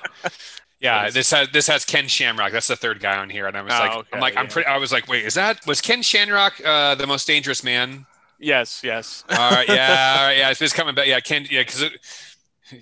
Yeah. 0.82 1.10
This 1.10 1.30
has 1.30 1.48
this 1.50 1.66
has 1.68 1.84
Ken 1.84 2.08
Shamrock. 2.08 2.52
That's 2.52 2.66
the 2.66 2.76
third 2.76 3.00
guy 3.00 3.16
on 3.16 3.30
here, 3.30 3.46
and 3.46 3.56
I 3.56 3.62
was 3.62 3.72
Oh, 3.74 3.78
like, 3.78 3.96
okay, 3.98 4.08
I'm 4.12 4.20
like, 4.20 4.36
I'm 4.36 4.48
pretty. 4.48 4.66
I 4.68 4.76
was 4.78 4.92
like, 4.92 5.08
wait, 5.08 5.24
is 5.24 5.34
that 5.34 5.64
was 5.66 5.80
Ken 5.80 6.02
Shamrock 6.02 6.60
uh, 6.64 6.94
the 6.96 7.06
most 7.06 7.26
dangerous 7.26 7.62
man? 7.64 8.06
yes, 8.38 8.82
yes. 8.84 9.24
All 9.30 9.50
right. 9.52 9.68
Yeah. 9.68 10.16
all 10.18 10.24
right. 10.26 10.36
Yeah. 10.36 10.50
It's, 10.50 10.60
it's 10.60 10.72
coming 10.72 10.94
back. 10.94 11.06
Yeah. 11.06 11.20
Ken. 11.20 11.46
Yeah. 11.50 11.60
Because 11.62 11.84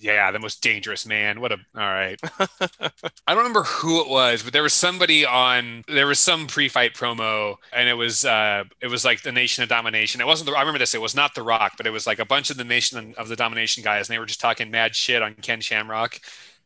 Yeah, 0.01 0.31
the 0.31 0.39
most 0.39 0.63
dangerous 0.63 1.05
man. 1.05 1.41
What 1.41 1.53
a 1.53 1.57
all 1.75 1.83
right. 1.83 2.19
I 2.39 3.35
don't 3.35 3.39
remember 3.39 3.65
who 3.65 4.01
it 4.01 4.09
was, 4.09 4.43
but 4.43 4.53
there 4.53 4.63
was 4.63 4.73
somebody 4.73 5.27
on 5.27 5.85
there 5.89 6.07
was 6.07 6.21
some 6.21 6.47
pre-fight 6.47 6.95
promo 6.95 7.57
and 7.73 7.89
it 7.89 7.95
was 7.95 8.25
uh 8.25 8.65
it 8.81 8.87
was 8.87 9.05
like 9.05 9.23
the 9.23 9.33
Nation 9.33 9.63
of 9.65 9.69
Domination. 9.69 10.21
It 10.21 10.27
wasn't 10.29 10.49
the 10.49 10.57
I 10.57 10.61
remember 10.61 10.79
this, 10.79 10.95
it 10.95 11.01
was 11.01 11.15
not 11.17 11.35
the 11.35 11.43
rock, 11.43 11.73
but 11.77 11.87
it 11.87 11.91
was 11.91 12.07
like 12.07 12.21
a 12.21 12.25
bunch 12.25 12.51
of 12.51 12.57
the 12.57 12.65
Nation 12.65 13.15
of 13.19 13.29
the 13.29 13.37
Domination 13.37 13.83
guys, 13.83 14.09
and 14.09 14.15
they 14.15 14.19
were 14.21 14.27
just 14.27 14.41
talking 14.41 14.71
mad 14.71 14.95
shit 14.95 15.23
on 15.23 15.35
Ken 15.35 15.61
Shamrock. 15.61 16.21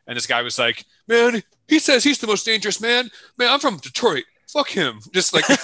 And 0.07 0.17
this 0.17 0.27
guy 0.27 0.43
was 0.43 0.59
like, 0.59 0.85
Man, 1.09 1.43
he 1.69 1.79
says 1.79 2.05
he's 2.05 2.19
the 2.19 2.27
most 2.27 2.45
dangerous 2.45 2.81
man. 2.81 3.11
Man, 3.39 3.51
I'm 3.53 3.61
from 3.61 3.79
Detroit. 3.79 4.25
Fuck 4.53 4.69
him. 4.69 5.01
Just 5.13 5.33
like 5.35 5.45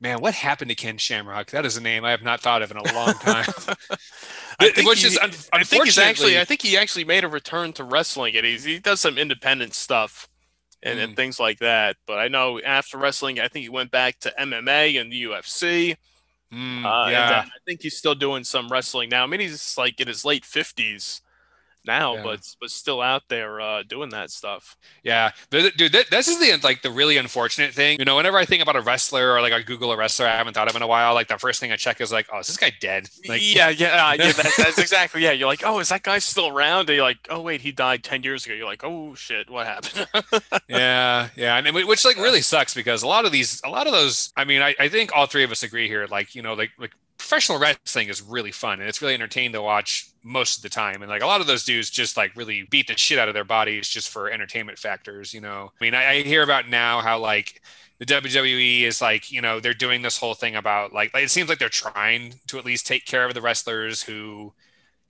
Man, 0.00 0.20
what 0.20 0.32
happened 0.34 0.68
to 0.68 0.76
Ken 0.76 0.96
Shamrock? 0.96 1.50
That 1.50 1.66
is 1.66 1.76
a 1.76 1.82
name 1.82 2.04
I 2.04 2.12
have 2.12 2.22
not 2.22 2.40
thought 2.40 2.62
of 2.62 2.70
in 2.70 2.76
a 2.76 2.92
long 2.94 3.14
time. 3.14 3.44
I 4.60 4.70
think, 4.70 4.88
Which 4.88 5.00
he, 5.00 5.08
is 5.08 5.18
un- 5.18 5.32
I 5.52 5.64
think 5.64 5.84
he's 5.86 5.98
actually. 5.98 6.36
unfortunately- 6.36 6.38
I 6.40 6.44
think 6.44 6.62
he 6.62 6.76
actually 6.78 7.04
made 7.04 7.24
a 7.24 7.28
return 7.28 7.72
to 7.74 7.84
wrestling. 7.84 8.36
And 8.36 8.46
he's, 8.46 8.62
he 8.62 8.78
does 8.78 9.00
some 9.00 9.18
independent 9.18 9.74
stuff 9.74 10.28
and, 10.84 11.00
and 11.00 11.12
Mm. 11.12 11.16
things 11.16 11.40
like 11.40 11.58
that. 11.58 11.96
But 12.06 12.18
I 12.20 12.28
know 12.28 12.60
after 12.60 12.96
wrestling, 12.96 13.40
I 13.40 13.48
think 13.48 13.64
he 13.64 13.68
went 13.68 13.90
back 13.90 14.20
to 14.20 14.32
MMA 14.38 15.00
and 15.00 15.10
the 15.10 15.24
UFC. 15.24 15.96
Mm, 16.52 16.84
Uh, 16.84 17.10
yeah. 17.10 17.44
I 17.46 17.58
think 17.66 17.82
he's 17.82 17.96
still 17.96 18.14
doing 18.14 18.44
some 18.44 18.68
wrestling 18.68 19.10
now. 19.10 19.22
I 19.24 19.26
mean, 19.26 19.40
he's 19.40 19.76
like 19.76 20.00
in 20.00 20.08
his 20.08 20.24
late 20.24 20.44
fifties 20.44 21.20
now, 21.88 22.14
Yeah. 22.14 22.22
but 22.22 22.40
but 22.60 22.70
still 22.70 23.00
out 23.00 23.24
there 23.28 23.60
uh, 23.60 23.82
doing 23.82 24.10
that 24.10 24.30
stuff. 24.30 24.76
Yeah, 25.02 25.32
dude, 25.50 25.92
this 26.10 26.28
is 26.28 26.38
the 26.38 26.56
like 26.62 26.82
the 26.82 26.90
really 26.92 27.16
unfortunate 27.16 27.74
thing. 27.74 27.98
You 27.98 28.04
know, 28.04 28.14
whenever 28.14 28.38
I 28.38 28.44
think 28.44 28.62
about 28.62 28.76
a 28.76 28.80
wrestler 28.80 29.32
or 29.34 29.40
like 29.40 29.52
I 29.52 29.62
Google 29.62 29.90
a 29.90 29.96
wrestler 29.96 30.26
I 30.26 30.36
haven't 30.36 30.54
thought 30.54 30.68
of 30.68 30.76
in 30.76 30.82
a 30.82 30.86
while, 30.86 31.14
like 31.14 31.26
the 31.26 31.38
first 31.38 31.58
thing 31.58 31.72
I 31.72 31.76
check 31.76 32.00
is 32.00 32.12
like, 32.12 32.28
oh, 32.32 32.38
is 32.38 32.46
this 32.46 32.56
guy 32.56 32.72
dead? 32.80 33.08
Like, 33.26 33.40
yeah, 33.42 33.70
yeah, 33.70 34.06
uh, 34.06 34.12
yeah. 34.12 34.32
That's, 34.32 34.56
that's 34.62 34.78
exactly. 34.78 35.22
Yeah, 35.22 35.32
you're 35.32 35.48
like, 35.48 35.62
oh, 35.64 35.80
is 35.80 35.88
that 35.88 36.04
guy 36.04 36.18
still 36.20 36.48
around? 36.48 36.88
And 36.90 36.96
you're 36.96 37.04
like, 37.04 37.26
oh, 37.30 37.40
wait, 37.40 37.62
he 37.62 37.72
died 37.72 38.04
ten 38.04 38.22
years 38.22 38.46
ago. 38.46 38.54
You're 38.54 38.66
like, 38.66 38.84
oh 38.84 39.14
shit, 39.14 39.50
what 39.50 39.66
happened? 39.66 40.06
yeah, 40.68 41.30
yeah, 41.34 41.56
and 41.56 41.74
which 41.74 42.04
like 42.04 42.16
really 42.16 42.42
sucks 42.42 42.74
because 42.74 43.02
a 43.02 43.06
lot 43.08 43.24
of 43.24 43.32
these, 43.32 43.60
a 43.64 43.70
lot 43.70 43.86
of 43.86 43.92
those. 43.92 44.32
I 44.36 44.44
mean, 44.44 44.62
I, 44.62 44.74
I 44.78 44.88
think 44.88 45.10
all 45.16 45.26
three 45.26 45.44
of 45.44 45.50
us 45.50 45.62
agree 45.62 45.88
here. 45.88 46.06
Like, 46.06 46.34
you 46.34 46.42
know, 46.42 46.54
like 46.54 46.70
like 46.78 46.92
professional 47.28 47.58
wrestling 47.58 48.08
is 48.08 48.22
really 48.22 48.50
fun 48.50 48.80
and 48.80 48.88
it's 48.88 49.02
really 49.02 49.12
entertaining 49.12 49.52
to 49.52 49.60
watch 49.60 50.08
most 50.22 50.56
of 50.56 50.62
the 50.62 50.68
time. 50.70 51.02
And 51.02 51.10
like 51.10 51.22
a 51.22 51.26
lot 51.26 51.42
of 51.42 51.46
those 51.46 51.62
dudes 51.62 51.90
just 51.90 52.16
like 52.16 52.34
really 52.34 52.66
beat 52.70 52.86
the 52.86 52.96
shit 52.96 53.18
out 53.18 53.28
of 53.28 53.34
their 53.34 53.44
bodies 53.44 53.86
just 53.86 54.08
for 54.08 54.30
entertainment 54.30 54.78
factors. 54.78 55.34
You 55.34 55.42
know, 55.42 55.70
I 55.78 55.84
mean, 55.84 55.94
I, 55.94 56.10
I 56.10 56.22
hear 56.22 56.42
about 56.42 56.70
now 56.70 57.02
how 57.02 57.18
like 57.18 57.60
the 57.98 58.06
WWE 58.06 58.80
is 58.82 59.02
like, 59.02 59.30
you 59.30 59.42
know, 59.42 59.60
they're 59.60 59.74
doing 59.74 60.00
this 60.00 60.16
whole 60.16 60.32
thing 60.32 60.56
about 60.56 60.94
like, 60.94 61.10
it 61.14 61.30
seems 61.30 61.50
like 61.50 61.58
they're 61.58 61.68
trying 61.68 62.36
to 62.46 62.58
at 62.58 62.64
least 62.64 62.86
take 62.86 63.04
care 63.04 63.26
of 63.26 63.34
the 63.34 63.42
wrestlers 63.42 64.02
who, 64.02 64.54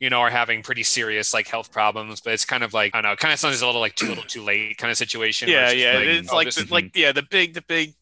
you 0.00 0.10
know, 0.10 0.18
are 0.18 0.30
having 0.30 0.64
pretty 0.64 0.82
serious 0.82 1.32
like 1.32 1.46
health 1.46 1.70
problems, 1.70 2.20
but 2.20 2.32
it's 2.32 2.44
kind 2.44 2.64
of 2.64 2.74
like, 2.74 2.96
I 2.96 2.98
don't 2.98 3.10
know, 3.10 3.12
it 3.12 3.20
kind 3.20 3.32
of 3.32 3.38
sounds 3.38 3.62
a 3.62 3.66
little 3.66 3.80
like 3.80 3.94
too 3.94 4.08
little 4.08 4.24
too 4.24 4.42
late 4.42 4.76
kind 4.76 4.90
of 4.90 4.96
situation. 4.96 5.48
yeah, 5.48 5.68
it's 5.68 5.80
yeah. 5.80 5.92
like, 5.92 6.06
it's 6.08 6.32
oh, 6.32 6.36
like 6.36 6.50
the, 6.52 6.66
like 6.68 6.96
yeah, 6.96 7.12
the 7.12 7.22
big 7.22 7.54
the 7.54 7.62
big 7.62 7.94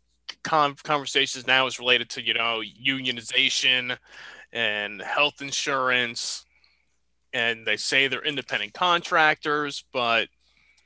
con- 0.47 0.76
conversations 0.85 1.47
now 1.47 1.67
is 1.67 1.79
related 1.79 2.09
to 2.11 2.25
you 2.25 2.33
know 2.33 2.62
unionization 2.83 3.99
and 4.53 5.03
health 5.03 5.43
insurance, 5.43 6.47
and 7.33 7.67
they 7.67 7.76
say 7.76 8.07
they're 8.09 8.25
independent 8.25 8.73
contractors, 8.73 9.85
but 9.93 10.29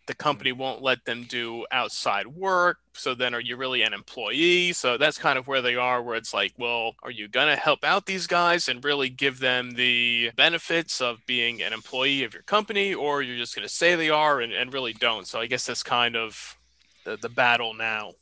the 0.07 0.15
company 0.15 0.51
won't 0.51 0.83
let 0.83 1.05
them 1.05 1.25
do 1.29 1.67
outside 1.71 2.27
work. 2.27 2.79
So 2.95 3.15
then, 3.15 3.35
are 3.35 3.41
you 3.41 3.57
really 3.57 3.83
an 3.83 3.93
employee? 3.93 4.73
So 4.73 4.97
that's 4.97 5.19
kind 5.19 5.39
of 5.39 5.47
where 5.47 5.63
they 5.63 5.77
are, 5.77 6.03
where 6.03 6.17
it's 6.17 6.35
like, 6.35 6.53
well, 6.59 6.95
are 7.03 7.11
you 7.11 7.29
gonna 7.29 7.55
help 7.55 7.85
out 7.85 8.07
these 8.07 8.27
guys 8.27 8.67
and 8.67 8.83
really 8.83 9.11
give 9.11 9.41
them 9.41 9.73
the 9.73 10.33
benefits 10.37 11.01
of 11.03 11.19
being 11.27 11.63
an 11.63 11.73
employee 11.75 12.25
of 12.25 12.33
your 12.33 12.43
company, 12.45 12.95
or 12.95 13.23
you're 13.23 13.37
just 13.37 13.55
gonna 13.55 13.69
say 13.69 13.95
they 13.95 14.11
are 14.11 14.41
and, 14.41 14.53
and 14.55 14.73
really 14.73 14.95
don't? 14.95 15.27
So 15.27 15.39
I 15.39 15.47
guess 15.47 15.67
that's 15.67 15.83
kind 15.83 16.17
of 16.17 16.57
the, 17.05 17.19
the 17.19 17.29
battle 17.29 17.75
now. 17.75 18.15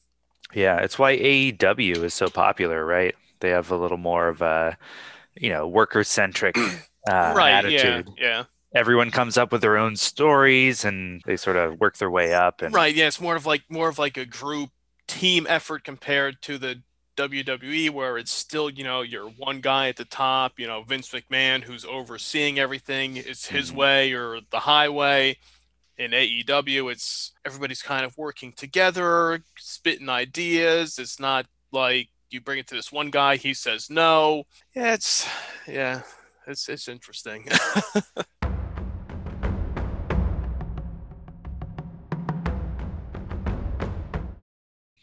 Yeah, 0.55 0.79
it's 0.79 0.99
why 0.99 1.17
AEW 1.17 2.03
is 2.05 2.15
so 2.15 2.29
popular, 2.29 2.85
right? 2.85 3.15
They 3.41 3.51
have 3.51 3.71
a 3.71 3.77
little 3.77 3.99
more 3.99 4.29
of 4.29 4.43
a, 4.43 4.77
you 5.37 5.51
know, 5.51 5.69
worker 5.69 6.03
centric 6.05 6.57
uh, 6.59 6.73
right? 7.37 7.53
attitude. 7.53 8.09
Yeah. 8.19 8.25
Yeah. 8.27 8.45
Everyone 8.75 9.11
comes 9.11 9.39
up 9.39 9.51
with 9.53 9.63
their 9.63 9.79
own 9.79 9.97
stories 9.97 10.85
and 10.85 11.23
they 11.27 11.37
sort 11.37 11.57
of 11.57 11.79
work 11.81 11.97
their 11.99 12.11
way 12.11 12.35
up. 12.35 12.61
And 12.63 12.75
Right. 12.75 12.95
Yeah. 12.95 13.07
It's 13.09 13.21
more 13.21 13.37
of 13.37 13.47
like 13.47 13.63
more 13.69 13.89
of 13.89 13.99
like 13.99 14.17
a 14.17 14.27
group 14.27 14.71
team 15.07 15.47
effort 15.49 15.85
compared 15.85 16.43
to 16.43 16.59
the 16.59 16.83
WWE, 17.17 17.91
where 17.91 18.17
it's 18.17 18.31
still 18.31 18.71
you 18.71 18.85
know 18.85 19.03
you're 19.03 19.29
one 19.29 19.61
guy 19.61 19.89
at 19.89 19.97
the 19.97 20.05
top. 20.05 20.59
You 20.59 20.67
know 20.69 20.83
Vince 20.83 21.09
McMahon, 21.11 21.63
who's 21.63 21.85
overseeing 21.85 22.59
everything. 22.61 23.17
It's 23.17 23.47
his 23.47 23.73
Mhm. 23.73 23.75
way 23.75 24.13
or 24.13 24.41
the 24.51 24.61
highway. 24.61 25.37
In 25.99 26.13
AEW, 26.13 26.93
it's 26.93 27.33
everybody's 27.45 27.83
kind 27.83 28.05
of 28.05 28.17
working 28.17 28.53
together, 28.53 29.43
spitting 29.59 30.09
ideas. 30.09 30.97
It's 31.01 31.19
not 31.19 31.45
like 31.73 32.09
you 32.31 32.41
bring 32.41 32.61
it 32.61 32.69
to 32.69 32.77
this 32.77 32.93
one 32.93 33.11
guy, 33.11 33.35
he 33.35 33.53
says 33.53 33.91
no. 33.91 34.45
Yeah, 34.77 34.95
it's 34.95 35.29
yeah, 35.67 36.03
it's 36.47 36.69
it's 36.69 36.87
interesting. 36.87 37.49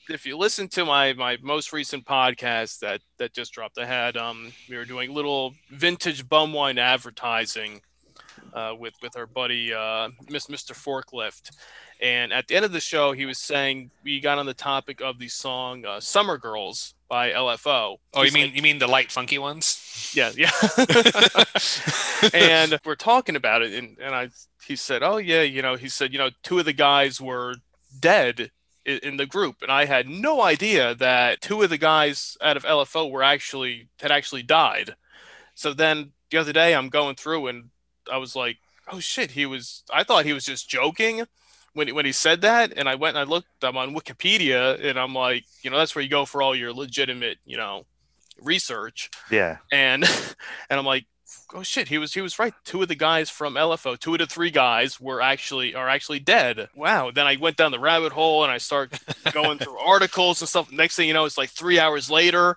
if 0.09 0.25
you 0.25 0.37
listen 0.37 0.69
to 0.69 0.85
my 0.85 1.11
my 1.11 1.37
most 1.41 1.73
recent 1.73 2.05
podcast 2.05 2.79
that 2.79 3.01
that 3.17 3.33
just 3.33 3.51
dropped, 3.51 3.77
I 3.77 3.85
had 3.85 4.15
um 4.15 4.53
we 4.69 4.77
were 4.77 4.85
doing 4.85 5.13
little 5.13 5.55
vintage 5.69 6.29
bum 6.29 6.53
wine 6.53 6.77
advertising 6.77 7.81
uh, 8.55 8.73
with 8.79 8.93
with 9.01 9.15
our 9.17 9.27
buddy 9.27 9.73
uh, 9.73 10.09
Miss 10.29 10.47
Mr. 10.47 10.71
Forklift, 10.71 11.51
and 12.01 12.31
at 12.33 12.47
the 12.47 12.55
end 12.55 12.65
of 12.65 12.71
the 12.71 12.79
show, 12.79 13.11
he 13.11 13.25
was 13.25 13.37
saying 13.37 13.91
we 14.03 14.19
got 14.19 14.37
on 14.37 14.45
the 14.45 14.53
topic 14.53 15.01
of 15.01 15.19
the 15.19 15.27
song 15.27 15.85
uh, 15.85 15.99
"Summer 15.99 16.37
Girls" 16.37 16.93
by 17.09 17.31
LFO. 17.31 17.97
oh, 18.13 18.23
you 18.23 18.31
mean, 18.31 18.47
like- 18.47 18.55
you 18.55 18.61
mean 18.61 18.79
the 18.79 18.87
Lyte 18.87 19.11
Funky 19.11 19.37
Ones? 19.37 20.13
yeah, 20.15 20.31
yeah. 20.35 20.51
and 22.33 22.79
we're 22.85 22.95
talking 22.95 23.35
about 23.35 23.61
it, 23.61 23.73
and, 23.73 23.97
and 23.99 24.15
I 24.15 24.29
he 24.65 24.75
said, 24.75 25.03
"Oh 25.03 25.17
yeah, 25.17 25.41
you 25.41 25.61
know," 25.61 25.75
he 25.75 25.89
said, 25.89 26.13
"You 26.13 26.19
know, 26.19 26.29
two 26.43 26.59
of 26.59 26.65
the 26.65 26.73
guys 26.73 27.19
were 27.21 27.55
dead 27.99 28.51
in 28.85 29.17
the 29.17 29.25
group, 29.25 29.57
and 29.61 29.71
I 29.71 29.85
had 29.85 30.07
no 30.07 30.41
idea 30.41 30.95
that 30.95 31.41
two 31.41 31.61
of 31.61 31.69
the 31.69 31.77
guys 31.77 32.37
out 32.41 32.55
of 32.55 32.63
LFO 32.63 33.09
were 33.09 33.23
actually 33.23 33.89
had 33.99 34.11
actually 34.11 34.43
died." 34.43 34.95
So 35.55 35.73
then 35.73 36.11
the 36.31 36.37
other 36.37 36.53
day, 36.53 36.73
I'm 36.73 36.89
going 36.89 37.15
through, 37.15 37.47
and 37.47 37.69
I 38.11 38.17
was 38.17 38.35
like, 38.35 38.57
"Oh 38.91 38.99
shit!" 38.99 39.31
He 39.31 39.45
was. 39.45 39.83
I 39.91 40.03
thought 40.03 40.25
he 40.25 40.33
was 40.33 40.45
just 40.45 40.69
joking. 40.69 41.25
When, 41.73 41.93
when 41.93 42.05
he 42.05 42.13
said 42.13 42.39
that, 42.41 42.71
and 42.77 42.87
I 42.87 42.95
went 42.95 43.17
and 43.17 43.27
I 43.27 43.29
looked, 43.29 43.47
I'm 43.61 43.75
on 43.75 43.93
Wikipedia, 43.93 44.81
and 44.81 44.97
I'm 44.97 45.13
like, 45.13 45.43
you 45.61 45.69
know, 45.69 45.77
that's 45.77 45.93
where 45.93 46.01
you 46.01 46.09
go 46.09 46.23
for 46.23 46.41
all 46.41 46.55
your 46.55 46.71
legitimate, 46.71 47.37
you 47.45 47.57
know, 47.57 47.85
research 48.41 49.09
yeah, 49.29 49.57
and 49.71 50.03
and 50.69 50.79
I'm 50.79 50.85
like, 50.85 51.05
oh 51.53 51.63
shit, 51.63 51.87
he 51.87 51.97
was 51.97 52.13
he 52.13 52.21
was 52.21 52.39
right. 52.39 52.53
Two 52.63 52.81
of 52.81 52.87
the 52.87 52.95
guys 52.95 53.29
from 53.29 53.55
LFO, 53.55 53.97
two 53.97 54.13
of 54.13 54.19
the 54.19 54.25
three 54.25 54.51
guys 54.51 54.99
were 54.99 55.21
actually 55.21 55.75
are 55.75 55.89
actually 55.89 56.19
dead. 56.19 56.69
Wow. 56.75 57.11
Then 57.11 57.27
I 57.27 57.37
went 57.37 57.57
down 57.57 57.71
the 57.71 57.79
rabbit 57.79 58.11
hole 58.11 58.43
and 58.43 58.51
I 58.51 58.57
start 58.57 58.99
going 59.31 59.59
through 59.59 59.77
articles 59.85 60.41
and 60.41 60.49
stuff. 60.49 60.71
Next 60.71 60.95
thing 60.95 61.07
you 61.07 61.13
know, 61.13 61.25
it's 61.25 61.37
like 61.37 61.49
three 61.49 61.79
hours 61.79 62.09
later. 62.09 62.55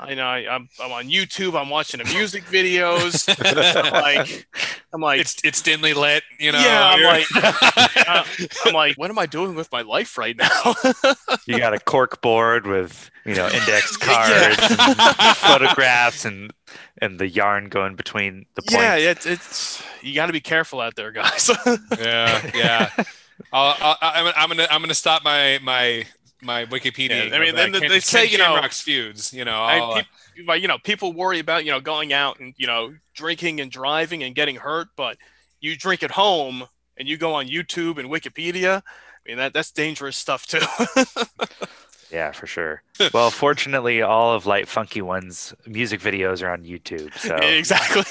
I 0.00 0.14
know 0.14 0.24
I, 0.26 0.46
I'm 0.54 0.68
I'm 0.80 0.92
on 0.92 1.08
YouTube. 1.08 1.60
I'm 1.60 1.68
watching 1.70 1.98
the 1.98 2.04
music 2.12 2.44
videos. 2.44 3.28
I'm 3.84 3.92
like 3.92 4.46
I'm 4.92 5.00
like 5.00 5.20
it's 5.20 5.36
it's 5.44 5.60
dimly 5.60 5.92
lit, 5.94 6.22
you 6.38 6.52
know. 6.52 6.58
Yeah, 6.60 6.86
I'm 6.88 7.00
you're- 7.00 7.24
uh, 8.06 8.24
I'm 8.66 8.74
like, 8.74 8.96
what 8.96 9.10
am 9.10 9.18
I 9.18 9.26
doing 9.26 9.54
with 9.54 9.70
my 9.72 9.82
life 9.82 10.16
right 10.16 10.36
now? 10.36 10.74
you 11.46 11.58
got 11.58 11.74
a 11.74 11.78
cork 11.80 12.20
board 12.22 12.66
with 12.66 13.10
you 13.24 13.34
know 13.34 13.46
index 13.48 13.98
Yeah. 14.06 14.54
cards, 14.54 14.76
and 14.78 15.36
photographs, 15.36 16.24
and 16.24 16.52
and 17.02 17.18
the 17.18 17.28
yarn 17.28 17.68
going 17.68 17.96
between 17.96 18.46
the 18.54 18.62
points. 18.62 18.74
yeah, 18.74 18.94
it's 18.96 19.26
it's 19.26 19.82
you 20.02 20.14
got 20.14 20.26
to 20.26 20.32
be 20.32 20.40
careful 20.40 20.80
out 20.80 20.94
there, 20.96 21.10
guys. 21.12 21.50
yeah, 21.98 22.50
yeah. 22.54 22.90
I'll, 23.52 23.76
I'll, 23.80 23.96
I'm, 24.00 24.32
I'm 24.36 24.48
gonna 24.48 24.66
I'm 24.70 24.80
gonna 24.80 24.94
stop 24.94 25.24
my 25.24 25.58
my 25.62 26.04
my 26.42 26.64
Wikipedia. 26.66 27.28
Yeah, 27.28 27.36
I 27.36 27.40
mean, 27.40 27.54
then 27.54 27.74
uh, 27.74 27.80
they 27.80 28.00
say, 28.00 28.26
you 28.26 28.38
know- 28.38 28.44
Shamrock's 28.54 28.80
feuds. 28.80 29.32
You 29.32 29.44
know, 29.44 29.60
I'll, 29.62 30.02
uh, 30.48 30.52
you 30.54 30.68
know, 30.68 30.78
people 30.78 31.12
worry 31.12 31.38
about 31.38 31.64
you 31.64 31.70
know 31.70 31.80
going 31.80 32.12
out 32.12 32.40
and 32.40 32.54
you 32.56 32.66
know 32.66 32.94
drinking 33.14 33.60
and 33.60 33.70
driving 33.70 34.22
and 34.22 34.34
getting 34.34 34.56
hurt, 34.56 34.88
but 34.96 35.16
you 35.60 35.76
drink 35.76 36.02
at 36.02 36.12
home 36.12 36.64
and 36.96 37.08
you 37.08 37.16
go 37.16 37.34
on 37.34 37.46
YouTube 37.46 37.98
and 37.98 38.08
Wikipedia. 38.08 38.82
I 38.82 39.28
mean 39.28 39.38
that 39.38 39.52
that's 39.52 39.70
dangerous 39.70 40.16
stuff 40.16 40.46
too. 40.46 40.60
Yeah, 42.10 42.32
for 42.32 42.46
sure. 42.46 42.82
Well, 43.14 43.30
fortunately, 43.30 44.02
all 44.02 44.34
of 44.34 44.44
Lyte 44.44 44.66
Funky 44.66 45.02
One's 45.02 45.54
music 45.66 46.00
videos 46.00 46.42
are 46.42 46.50
on 46.50 46.64
YouTube. 46.64 47.16
So 47.16 47.36
exactly. 47.42 48.02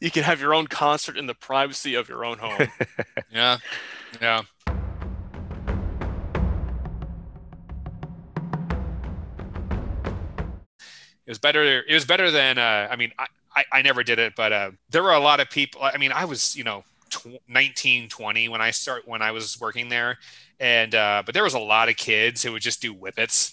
you 0.00 0.10
can 0.10 0.22
have 0.22 0.40
your 0.40 0.54
own 0.54 0.66
concert 0.66 1.18
in 1.18 1.26
the 1.26 1.34
privacy 1.34 1.96
of 1.96 2.08
your 2.08 2.24
own 2.24 2.38
home. 2.38 2.68
yeah, 3.30 3.58
yeah. 4.22 4.42
Was 11.30 11.38
better. 11.38 11.82
It 11.82 11.94
was 11.94 12.04
better 12.04 12.30
than. 12.30 12.58
Uh, 12.58 12.88
I 12.90 12.96
mean, 12.96 13.12
I, 13.18 13.26
I, 13.54 13.64
I 13.72 13.82
never 13.82 14.02
did 14.02 14.18
it, 14.18 14.34
but 14.36 14.52
uh, 14.52 14.70
there 14.90 15.02
were 15.02 15.12
a 15.12 15.20
lot 15.20 15.40
of 15.40 15.50
people. 15.50 15.82
I 15.82 15.96
mean, 15.96 16.12
I 16.12 16.24
was 16.24 16.54
you 16.56 16.64
know 16.64 16.84
tw- 17.10 17.40
19, 17.48 18.08
20 18.08 18.48
when 18.48 18.60
I 18.60 18.70
start 18.70 19.06
when 19.06 19.22
I 19.22 19.32
was 19.32 19.60
working 19.60 19.88
there, 19.88 20.18
and 20.58 20.94
uh, 20.94 21.22
but 21.24 21.34
there 21.34 21.44
was 21.44 21.54
a 21.54 21.58
lot 21.58 21.88
of 21.88 21.96
kids 21.96 22.42
who 22.42 22.52
would 22.52 22.62
just 22.62 22.82
do 22.82 22.92
whippets. 22.92 23.52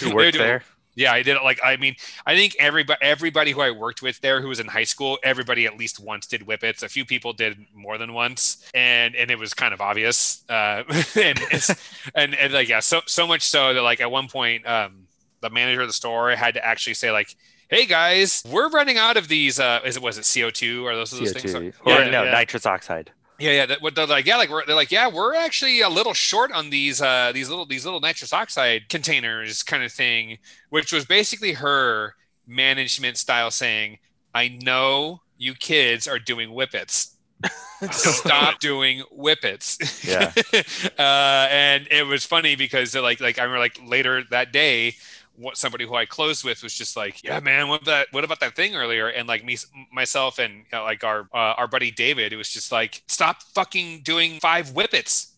Who 0.00 0.14
worked 0.14 0.36
there? 0.36 0.64
Yeah, 0.96 1.12
I 1.12 1.22
did 1.22 1.36
it. 1.36 1.42
Like, 1.42 1.60
I 1.64 1.76
mean, 1.76 1.94
I 2.26 2.34
think 2.34 2.56
everybody, 2.58 2.98
everybody 3.00 3.52
who 3.52 3.60
I 3.60 3.70
worked 3.70 4.02
with 4.02 4.20
there, 4.20 4.40
who 4.40 4.48
was 4.48 4.58
in 4.60 4.66
high 4.66 4.84
school, 4.84 5.18
everybody 5.22 5.64
at 5.66 5.78
least 5.78 6.00
once 6.00 6.26
did 6.26 6.42
whippets. 6.42 6.82
A 6.82 6.88
few 6.88 7.04
people 7.04 7.32
did 7.32 7.64
more 7.74 7.96
than 7.96 8.12
once, 8.12 8.68
and 8.74 9.14
and 9.14 9.30
it 9.30 9.38
was 9.38 9.54
kind 9.54 9.72
of 9.72 9.80
obvious. 9.80 10.44
Uh, 10.48 10.82
and 10.88 11.38
it's 11.52 11.70
and, 12.14 12.34
and 12.34 12.52
like 12.52 12.68
yeah, 12.68 12.80
so 12.80 13.00
so 13.06 13.26
much 13.26 13.42
so 13.42 13.72
that 13.72 13.82
like 13.82 14.00
at 14.00 14.10
one 14.10 14.28
point, 14.28 14.66
um, 14.66 15.06
the 15.40 15.50
manager 15.50 15.82
of 15.82 15.88
the 15.88 15.92
store 15.92 16.30
had 16.30 16.54
to 16.54 16.64
actually 16.64 16.94
say 16.94 17.10
like, 17.10 17.34
"Hey 17.68 17.86
guys, 17.86 18.42
we're 18.50 18.68
running 18.68 18.98
out 18.98 19.16
of 19.16 19.28
these. 19.28 19.60
Uh, 19.60 19.80
is 19.84 19.96
it 19.96 20.02
was 20.02 20.18
it 20.18 20.30
CO 20.32 20.50
two 20.50 20.86
or 20.86 20.94
those, 20.94 21.10
those 21.10 21.32
things?" 21.32 21.54
CO2. 21.54 21.72
Or 21.84 21.92
Yeah, 21.92 22.10
no, 22.10 22.24
yeah. 22.24 22.30
nitrous 22.30 22.66
oxide. 22.66 23.12
Yeah, 23.38 23.52
yeah. 23.52 23.66
That, 23.66 23.82
what 23.82 23.94
they're 23.94 24.06
like, 24.06 24.26
yeah, 24.26 24.36
like 24.36 24.50
we're 24.50 24.64
they're 24.66 24.76
like, 24.76 24.90
yeah, 24.90 25.08
we're 25.08 25.34
actually 25.34 25.80
a 25.80 25.88
little 25.88 26.14
short 26.14 26.52
on 26.52 26.70
these 26.70 27.00
uh 27.00 27.32
these 27.32 27.48
little 27.48 27.64
these 27.66 27.84
little 27.84 28.00
nitrous 28.00 28.32
oxide 28.32 28.88
containers 28.88 29.62
kind 29.62 29.82
of 29.82 29.92
thing, 29.92 30.38
which 30.68 30.92
was 30.92 31.06
basically 31.06 31.54
her 31.54 32.14
management 32.46 33.16
style 33.16 33.50
saying, 33.50 33.98
I 34.34 34.48
know 34.48 35.22
you 35.38 35.54
kids 35.54 36.06
are 36.06 36.18
doing 36.18 36.50
whippets. 36.50 37.14
Stop 37.90 38.58
doing 38.58 39.02
whippets. 39.10 40.04
Yeah. 40.06 40.32
uh, 40.98 41.48
and 41.50 41.88
it 41.90 42.06
was 42.06 42.26
funny 42.26 42.56
because 42.56 42.94
like 42.94 43.20
like 43.20 43.38
I 43.38 43.44
remember 43.44 43.60
like 43.60 43.80
later 43.82 44.22
that 44.30 44.52
day, 44.52 44.96
what 45.40 45.56
somebody 45.56 45.86
who 45.86 45.94
I 45.94 46.04
closed 46.06 46.44
with 46.44 46.62
was 46.62 46.74
just 46.74 46.96
like, 46.96 47.24
yeah, 47.24 47.40
man, 47.40 47.68
what 47.68 47.84
that 47.86 48.08
what 48.10 48.24
about 48.24 48.40
that 48.40 48.54
thing 48.54 48.76
earlier? 48.76 49.08
And 49.08 49.26
like 49.26 49.44
me 49.44 49.56
myself 49.92 50.38
and 50.38 50.54
you 50.54 50.64
know, 50.72 50.84
like 50.84 51.02
our 51.02 51.28
uh, 51.32 51.54
our 51.56 51.66
buddy 51.66 51.90
David, 51.90 52.32
it 52.32 52.36
was 52.36 52.50
just 52.50 52.70
like, 52.70 53.02
stop 53.06 53.42
fucking 53.54 54.00
doing 54.02 54.38
five 54.40 54.68
whippets. 54.68 55.28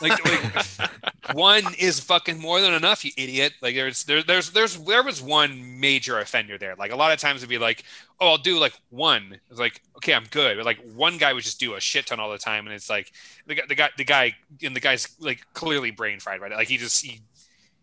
like, 0.00 0.24
like 0.24 1.34
one 1.34 1.62
is 1.78 2.00
fucking 2.00 2.38
more 2.38 2.60
than 2.60 2.72
enough, 2.72 3.04
you 3.04 3.10
idiot. 3.18 3.52
Like 3.60 3.74
there's 3.74 4.04
there, 4.04 4.22
there's 4.22 4.50
there's 4.50 4.78
there 4.78 5.02
was 5.02 5.20
one 5.20 5.78
major 5.80 6.18
offender 6.18 6.56
there. 6.56 6.74
Like 6.76 6.92
a 6.92 6.96
lot 6.96 7.12
of 7.12 7.18
times 7.18 7.40
it'd 7.40 7.50
be 7.50 7.58
like, 7.58 7.84
oh, 8.20 8.28
I'll 8.28 8.38
do 8.38 8.58
like 8.58 8.72
one. 8.88 9.38
It's 9.50 9.60
like, 9.60 9.82
okay, 9.96 10.14
I'm 10.14 10.24
good. 10.30 10.56
But 10.56 10.64
like 10.64 10.78
one 10.94 11.18
guy 11.18 11.32
would 11.32 11.44
just 11.44 11.60
do 11.60 11.74
a 11.74 11.80
shit 11.80 12.06
ton 12.06 12.18
all 12.20 12.30
the 12.30 12.38
time, 12.38 12.66
and 12.66 12.74
it's 12.74 12.88
like 12.88 13.12
the 13.46 13.56
guy 13.56 13.62
the 13.68 13.74
guy 13.74 13.90
the 13.98 14.04
guy 14.04 14.36
and 14.62 14.74
the 14.74 14.80
guy's 14.80 15.08
like 15.20 15.46
clearly 15.52 15.90
brain 15.90 16.18
fried 16.20 16.40
right. 16.40 16.52
Like 16.52 16.68
he 16.68 16.78
just 16.78 17.04
he 17.04 17.20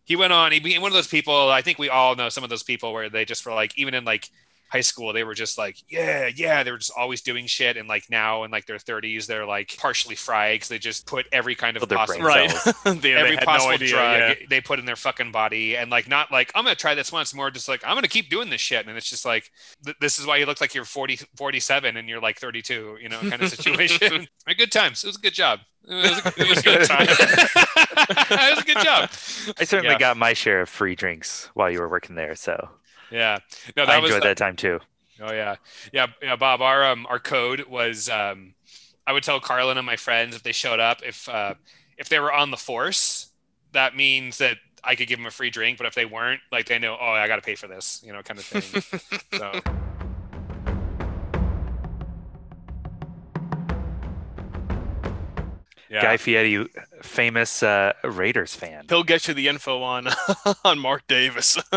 he 0.06 0.16
went 0.16 0.32
on. 0.32 0.52
He 0.52 0.60
be 0.60 0.78
one 0.78 0.92
of 0.92 0.96
those 0.96 1.08
people. 1.08 1.50
I 1.50 1.62
think 1.62 1.78
we 1.78 1.90
all 1.90 2.16
know 2.16 2.30
some 2.30 2.44
of 2.44 2.50
those 2.50 2.64
people 2.64 2.94
where 2.94 3.10
they 3.10 3.26
just 3.26 3.46
were 3.46 3.54
like, 3.54 3.78
even 3.78 3.94
in 3.94 4.06
like 4.06 4.30
high 4.70 4.82
school, 4.82 5.14
they 5.14 5.24
were 5.24 5.34
just 5.36 5.58
like, 5.58 5.78
yeah, 5.90 6.30
yeah, 6.36 6.64
they 6.64 6.72
were 6.72 6.78
just 6.78 6.92
always 6.98 7.22
doing 7.22 7.46
shit. 7.46 7.78
And 7.78 7.88
like 7.88 8.06
now 8.10 8.44
in 8.44 8.52
like 8.52 8.66
their 8.66 8.78
30s, 8.78 9.26
they're 9.28 9.46
like 9.46 9.76
partially 9.78 10.16
fried 10.16 10.56
because 10.56 10.70
they 10.70 10.80
just 10.80 11.06
put 11.06 11.28
every 11.32 11.56
kind 11.56 11.78
of 11.78 11.90
Well, 11.90 11.98
possible, 12.00 12.26
right. 12.26 12.50
they, 13.02 13.14
every 13.14 13.36
they 13.38 13.46
possible 13.46 13.70
no 13.70 13.76
idea. 13.76 13.88
drug 13.90 14.20
yeah. 14.20 14.34
they 14.50 14.62
put 14.62 14.80
in 14.80 14.86
their 14.86 14.96
fucking 14.96 15.32
body, 15.32 15.78
and 15.78 15.90
like 15.92 16.08
not 16.08 16.32
like 16.32 16.52
I'm 16.56 16.64
gonna 16.64 16.76
try 16.76 16.96
this 16.96 17.12
once 17.12 17.34
more, 17.34 17.52
just 17.52 17.70
like 17.70 17.82
I'm 17.86 17.96
gonna 17.96 18.08
keep 18.08 18.30
doing 18.30 18.50
this 18.50 18.62
shit. 18.62 18.86
And 18.88 18.98
it's 18.98 19.10
just 19.10 19.26
like 19.26 19.50
th- 19.86 19.98
this 20.02 20.20
is 20.20 20.26
why 20.26 20.38
you 20.38 20.46
look 20.46 20.60
like 20.62 20.74
you're 20.74 20.86
40, 20.86 21.20
47 21.38 21.96
and 21.98 22.10
you're 22.10 22.20
like 22.22 22.40
32, 22.40 22.98
you 23.02 23.10
know, 23.10 23.20
kind 23.22 23.42
of 23.42 23.50
situation. 23.50 24.28
A 24.48 24.54
good 24.56 24.72
times. 24.72 25.04
It 25.04 25.08
was 25.08 25.16
a 25.18 25.20
good 25.22 25.34
job. 25.34 25.60
It 25.88 25.94
was 25.94 26.26
a, 26.26 26.42
it 26.42 26.50
was 26.50 26.58
a 26.60 26.64
good 26.64 26.88
time. 26.88 27.08
it 27.08 28.56
was 28.56 28.60
a 28.60 28.66
good 28.66 28.84
job. 28.84 29.10
I 29.60 29.64
certainly 29.64 29.94
Yeah. 29.94 30.00
got 30.00 30.18
my 30.18 30.34
share 30.34 30.62
of 30.62 30.70
free 30.70 30.96
drinks 30.96 31.50
while 31.54 31.70
you 31.70 31.80
were 31.80 31.88
working 31.90 32.16
there, 32.16 32.34
so 32.36 32.70
Yeah. 33.12 33.40
No, 33.76 33.84
I 33.84 33.86
that 33.86 34.02
was 34.02 34.12
enjoyed 34.12 34.24
that 34.24 34.38
time 34.38 34.56
too. 34.56 34.80
Oh 35.22 35.32
yeah, 35.32 35.56
yeah, 35.94 36.08
yeah. 36.22 36.36
Bob, 36.36 36.62
our 36.62 36.84
um, 36.84 37.06
our 37.10 37.20
code 37.20 37.66
was 37.68 38.10
um, 38.10 38.54
I 39.08 39.14
would 39.14 39.24
tell 39.24 39.40
Carlin 39.40 39.78
and 39.78 39.86
my 39.86 39.96
friends 39.96 40.36
if 40.36 40.44
they 40.44 40.52
showed 40.52 40.80
up 40.80 41.02
if 41.04 41.30
uh, 41.30 41.54
if 41.98 42.10
they 42.10 42.20
were 42.20 42.34
on 42.34 42.52
the 42.52 42.58
force, 42.58 43.32
that 43.72 43.96
means 43.96 44.40
that 44.40 44.58
I 44.84 44.96
could 44.96 45.08
give 45.08 45.18
them 45.18 45.26
a 45.26 45.32
free 45.32 45.50
drink. 45.50 45.78
But 45.78 45.88
if 45.88 45.96
they 45.96 46.06
weren't, 46.06 46.42
like 46.52 46.66
they 46.66 46.80
know, 46.80 46.98
oh, 47.00 47.12
I 47.12 47.28
got 47.28 47.38
to 47.38 47.42
pay 47.42 47.56
for 47.56 47.68
this, 47.68 48.04
you 48.06 48.12
know, 48.12 48.22
kind 48.22 48.40
of 48.40 48.46
thing. 48.46 49.20
so 49.40 49.62
yeah, 55.96 56.02
Guy 56.02 56.18
Fieri, 56.18 56.68
famous 57.02 57.64
uh, 57.64 57.94
Raiders 58.04 58.54
fan. 58.56 58.86
He'll 58.90 59.04
get 59.04 59.28
you 59.28 59.34
the 59.34 59.48
info 59.48 59.82
on 59.82 60.08
on 60.64 60.80
Mark 60.80 61.08
Davis. 61.08 61.58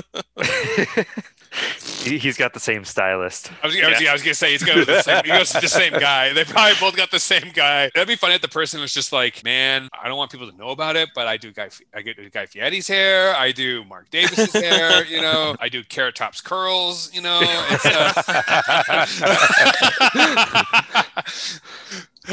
He- 2.02 2.18
He's 2.18 2.36
got 2.36 2.52
the 2.52 2.60
same 2.60 2.84
stylist. 2.84 3.50
I 3.62 3.66
was, 3.66 3.76
I 3.76 3.88
was, 3.88 4.00
Yeah. 4.00 4.10
I 4.10 4.12
was 4.12 4.22
gonna 4.22 4.34
say 4.34 4.52
he's 4.52 4.62
going 4.62 4.78
to 4.78 4.84
the 4.84 5.00
same, 5.02 5.22
he 5.24 5.30
goes 5.30 5.50
to 5.52 5.60
the 5.60 5.68
same 5.68 5.92
guy. 5.94 6.32
They 6.32 6.44
probably 6.44 6.74
both 6.78 6.94
got 6.94 7.10
the 7.10 7.18
same 7.18 7.50
guy. 7.54 7.90
That'd 7.94 8.06
be 8.06 8.16
funny 8.16 8.34
if 8.34 8.42
the 8.42 8.48
person 8.48 8.80
was 8.82 8.92
just 8.92 9.12
like, 9.12 9.42
"Man, 9.44 9.88
I 10.00 10.08
don't 10.08 10.18
want 10.18 10.30
people 10.30 10.50
to 10.50 10.56
know 10.56 10.68
about 10.68 10.94
it, 10.96 11.08
but 11.14 11.26
I 11.26 11.38
do 11.38 11.50
Guy, 11.50 11.70
I 11.94 12.02
get 12.02 12.16
Guy 12.32 12.44
Fieri's 12.46 12.86
hair, 12.86 13.34
I 13.34 13.52
do 13.52 13.82
Mark 13.84 14.10
Davis's 14.10 14.52
hair, 14.52 15.04
you 15.10 15.22
know, 15.22 15.56
I 15.58 15.68
do 15.70 15.82
Carrot 15.84 16.16
Top's 16.16 16.42
curls, 16.42 17.10
you 17.14 17.22
know." 17.22 17.40
It's, 17.42 17.86
uh... 17.86 18.22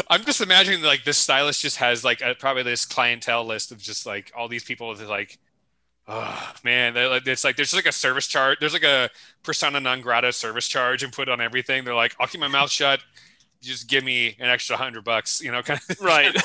I'm 0.10 0.24
just 0.24 0.42
imagining 0.42 0.82
like 0.84 1.04
this 1.04 1.18
stylist 1.18 1.62
just 1.62 1.78
has 1.78 2.04
like 2.04 2.22
a, 2.22 2.36
probably 2.36 2.64
this 2.64 2.86
clientele 2.86 3.46
list 3.46 3.72
of 3.72 3.78
just 3.80 4.06
like 4.06 4.32
all 4.36 4.48
these 4.48 4.64
people 4.64 4.90
with 4.90 5.02
like. 5.04 5.38
Oh 6.08 6.54
man, 6.64 6.94
like- 6.94 7.26
it's 7.26 7.44
like 7.44 7.56
there's 7.56 7.74
like 7.74 7.88
a 7.88 7.92
service 7.92 8.28
charge. 8.28 8.60
There's 8.60 8.74
like 8.74 8.84
a 8.84 9.10
persona 9.44 9.80
non 9.80 10.02
grata 10.02 10.32
service 10.34 10.68
charge 10.68 11.02
and 11.02 11.12
put 11.12 11.30
on 11.30 11.42
everything. 11.42 11.84
They're 11.84 11.96
like, 11.96 12.16
I'll 12.20 12.28
keep 12.28 12.42
my 12.42 12.48
mouth 12.48 12.70
shut. 12.70 13.00
Just 13.62 13.88
give 13.90 14.04
me 14.04 14.36
an 14.40 14.50
extra 14.50 14.78
hundred 14.78 15.04
bucks, 15.04 15.42
you 15.42 15.52
know, 15.52 15.62
kind 15.64 15.80
of. 15.90 16.00
right. 16.02 16.36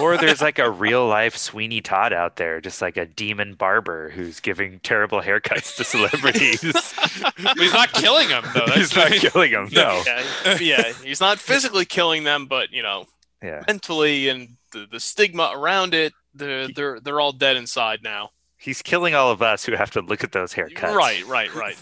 Or 0.00 0.16
there's 0.16 0.40
like 0.42 0.58
a 0.58 0.70
real 0.70 1.06
life 1.06 1.36
Sweeney 1.36 1.80
Todd 1.80 2.12
out 2.12 2.36
there, 2.36 2.60
just 2.60 2.80
like 2.82 2.96
a 2.96 3.06
demon 3.06 3.54
barber 3.54 4.08
who's 4.10 4.40
giving 4.40 4.80
terrible 4.80 5.20
haircuts 5.22 5.76
to 5.76 5.84
celebrities. 5.84 6.60
But 7.42 7.58
he's 7.58 7.72
not 7.72 7.92
killing 7.92 8.28
them 8.28 8.44
though. 8.54 8.66
That's 8.66 8.76
He's 8.76 8.96
not 8.96 9.10
the- 9.10 9.18
killing 9.18 9.52
them. 9.52 9.68
No. 9.72 10.02
yeah, 10.06 10.58
yeah, 10.58 10.92
he's 11.04 11.20
not 11.20 11.38
physically 11.38 11.84
killing 11.84 12.24
them, 12.24 12.46
but 12.46 12.72
you 12.72 12.82
know, 12.82 13.06
Yeah. 13.42 13.62
mentally 13.66 14.28
and 14.28 14.56
the, 14.72 14.86
the 14.90 14.98
stigma 15.00 15.52
around 15.54 15.94
it, 15.94 16.12
they're 16.34 16.68
they're 16.68 17.00
they're 17.00 17.20
all 17.20 17.32
dead 17.32 17.56
inside 17.56 18.00
now. 18.02 18.30
He's 18.58 18.80
killing 18.82 19.14
all 19.14 19.30
of 19.30 19.42
us 19.42 19.64
who 19.64 19.72
have 19.76 19.90
to 19.92 20.00
look 20.00 20.24
at 20.24 20.32
those 20.32 20.54
haircuts. 20.54 20.94
Right, 20.94 21.24
right, 21.26 21.52
right. 21.54 21.76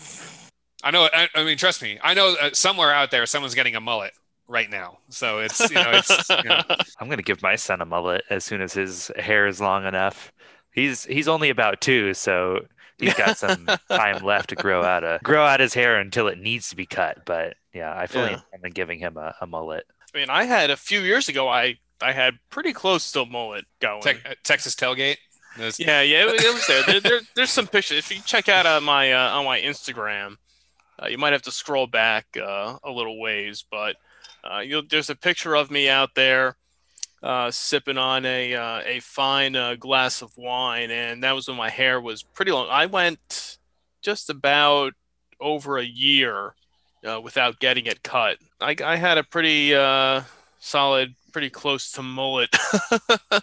I 0.82 0.90
know. 0.90 1.08
I, 1.12 1.28
I 1.34 1.44
mean, 1.44 1.58
trust 1.58 1.82
me. 1.82 1.98
I 2.02 2.14
know 2.14 2.36
uh, 2.40 2.50
somewhere 2.52 2.92
out 2.92 3.10
there, 3.10 3.24
someone's 3.26 3.54
getting 3.54 3.76
a 3.76 3.80
mullet 3.80 4.12
right 4.50 4.68
now. 4.68 4.98
So 5.08 5.38
it's 5.38 5.58
you 5.70 5.76
know, 5.76 5.90
it's 5.94 6.28
you 6.28 6.42
know, 6.44 6.60
I'm 7.00 7.08
gonna 7.08 7.22
give 7.22 7.40
my 7.42 7.56
son 7.56 7.80
a 7.80 7.86
mullet 7.86 8.24
as 8.28 8.44
soon 8.44 8.60
as 8.60 8.74
his 8.74 9.10
hair 9.16 9.46
is 9.46 9.60
long 9.60 9.86
enough. 9.86 10.32
He's 10.72 11.04
he's 11.04 11.28
only 11.28 11.48
about 11.50 11.80
two, 11.80 12.12
so 12.14 12.66
he's 12.98 13.14
got 13.14 13.38
some 13.38 13.66
time 13.88 14.22
left 14.24 14.50
to 14.50 14.56
grow 14.56 14.82
out 14.82 15.04
a 15.04 15.20
grow 15.22 15.44
out 15.44 15.60
his 15.60 15.74
hair 15.74 15.98
until 15.98 16.28
it 16.28 16.38
needs 16.38 16.68
to 16.70 16.76
be 16.76 16.86
cut. 16.86 17.24
But 17.24 17.54
yeah, 17.72 17.96
I 17.96 18.06
fully 18.06 18.30
Yeah. 18.32 18.40
intend 18.52 18.64
on 18.64 18.70
giving 18.72 18.98
him 18.98 19.16
a, 19.16 19.34
a 19.40 19.46
mullet. 19.46 19.84
I 20.14 20.18
mean, 20.18 20.28
I 20.30 20.44
had 20.44 20.70
a 20.70 20.76
few 20.76 21.00
years 21.00 21.28
ago. 21.28 21.48
I 21.48 21.78
I 22.02 22.12
had 22.12 22.34
pretty 22.50 22.72
close 22.72 23.12
to 23.12 23.20
a 23.22 23.26
mullet 23.26 23.64
going. 23.80 24.02
Te- 24.02 24.10
uh, 24.28 24.34
Texas 24.42 24.74
tailgate. 24.74 25.16
There's- 25.56 25.78
Yeah, 25.80 26.00
yeah, 26.02 26.24
it, 26.28 26.40
it 26.44 26.54
was 26.54 26.66
there. 26.66 26.82
there, 26.84 27.00
there. 27.00 27.20
There's 27.34 27.50
some 27.50 27.66
pictures. 27.66 27.98
If 27.98 28.10
you 28.14 28.22
check 28.24 28.48
out 28.48 28.66
on 28.66 28.84
my 28.84 29.12
uh, 29.12 29.30
on 29.38 29.44
my 29.44 29.60
Instagram, 29.60 30.36
uh, 31.02 31.08
you 31.08 31.18
might 31.18 31.32
have 31.32 31.42
to 31.42 31.50
scroll 31.52 31.86
back 31.88 32.26
uh, 32.40 32.76
a 32.84 32.90
little 32.90 33.20
ways, 33.20 33.64
but 33.70 33.96
uh, 34.44 34.61
you'll, 34.61 34.83
there's 34.88 35.11
a 35.11 35.16
picture 35.16 35.55
of 35.55 35.70
me 35.70 35.88
out 35.88 36.14
there 36.14 36.57
uh, 37.22 37.50
sipping 37.50 37.98
on 37.98 38.24
a 38.24 38.55
uh, 38.55 38.81
a 38.85 39.00
fine 39.00 39.55
uh, 39.55 39.74
glass 39.74 40.22
of 40.22 40.37
wine, 40.37 40.90
and 40.90 41.22
that 41.22 41.33
was 41.33 41.48
when 41.48 41.57
my 41.57 41.70
hair 41.70 42.00
was 42.00 42.22
pretty 42.22 42.53
long. 42.53 42.68
I 42.70 42.87
went 42.87 43.59
just 44.03 44.31
about 44.31 44.94
over 45.40 45.79
a 45.79 45.85
year 45.85 46.55
uh, 47.05 47.20
without 47.20 47.61
getting 47.61 47.87
it 47.87 48.03
cut. 48.03 48.38
I, 48.61 48.76
I 48.85 48.96
had 48.96 49.18
a 49.18 49.24
pretty 49.24 49.74
uh, 49.74 50.22
solid, 50.59 51.14
pretty 51.33 51.50
close 51.50 51.92
to 51.92 52.03
mullet. 52.03 52.55
uh, 53.31 53.40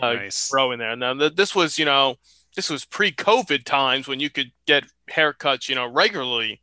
nice. 0.00 0.50
grow 0.50 0.72
in 0.72 0.78
there. 0.78 0.96
Now, 0.96 1.14
th- 1.14 1.36
this 1.36 1.54
was, 1.54 1.78
you 1.78 1.84
know, 1.84 2.16
this 2.56 2.70
was 2.70 2.84
pre-COVID 2.84 3.64
times 3.64 4.08
when 4.08 4.20
you 4.20 4.30
could 4.30 4.52
get 4.66 4.84
haircuts, 5.10 5.68
you 5.68 5.74
know, 5.74 5.86
regularly. 5.86 6.60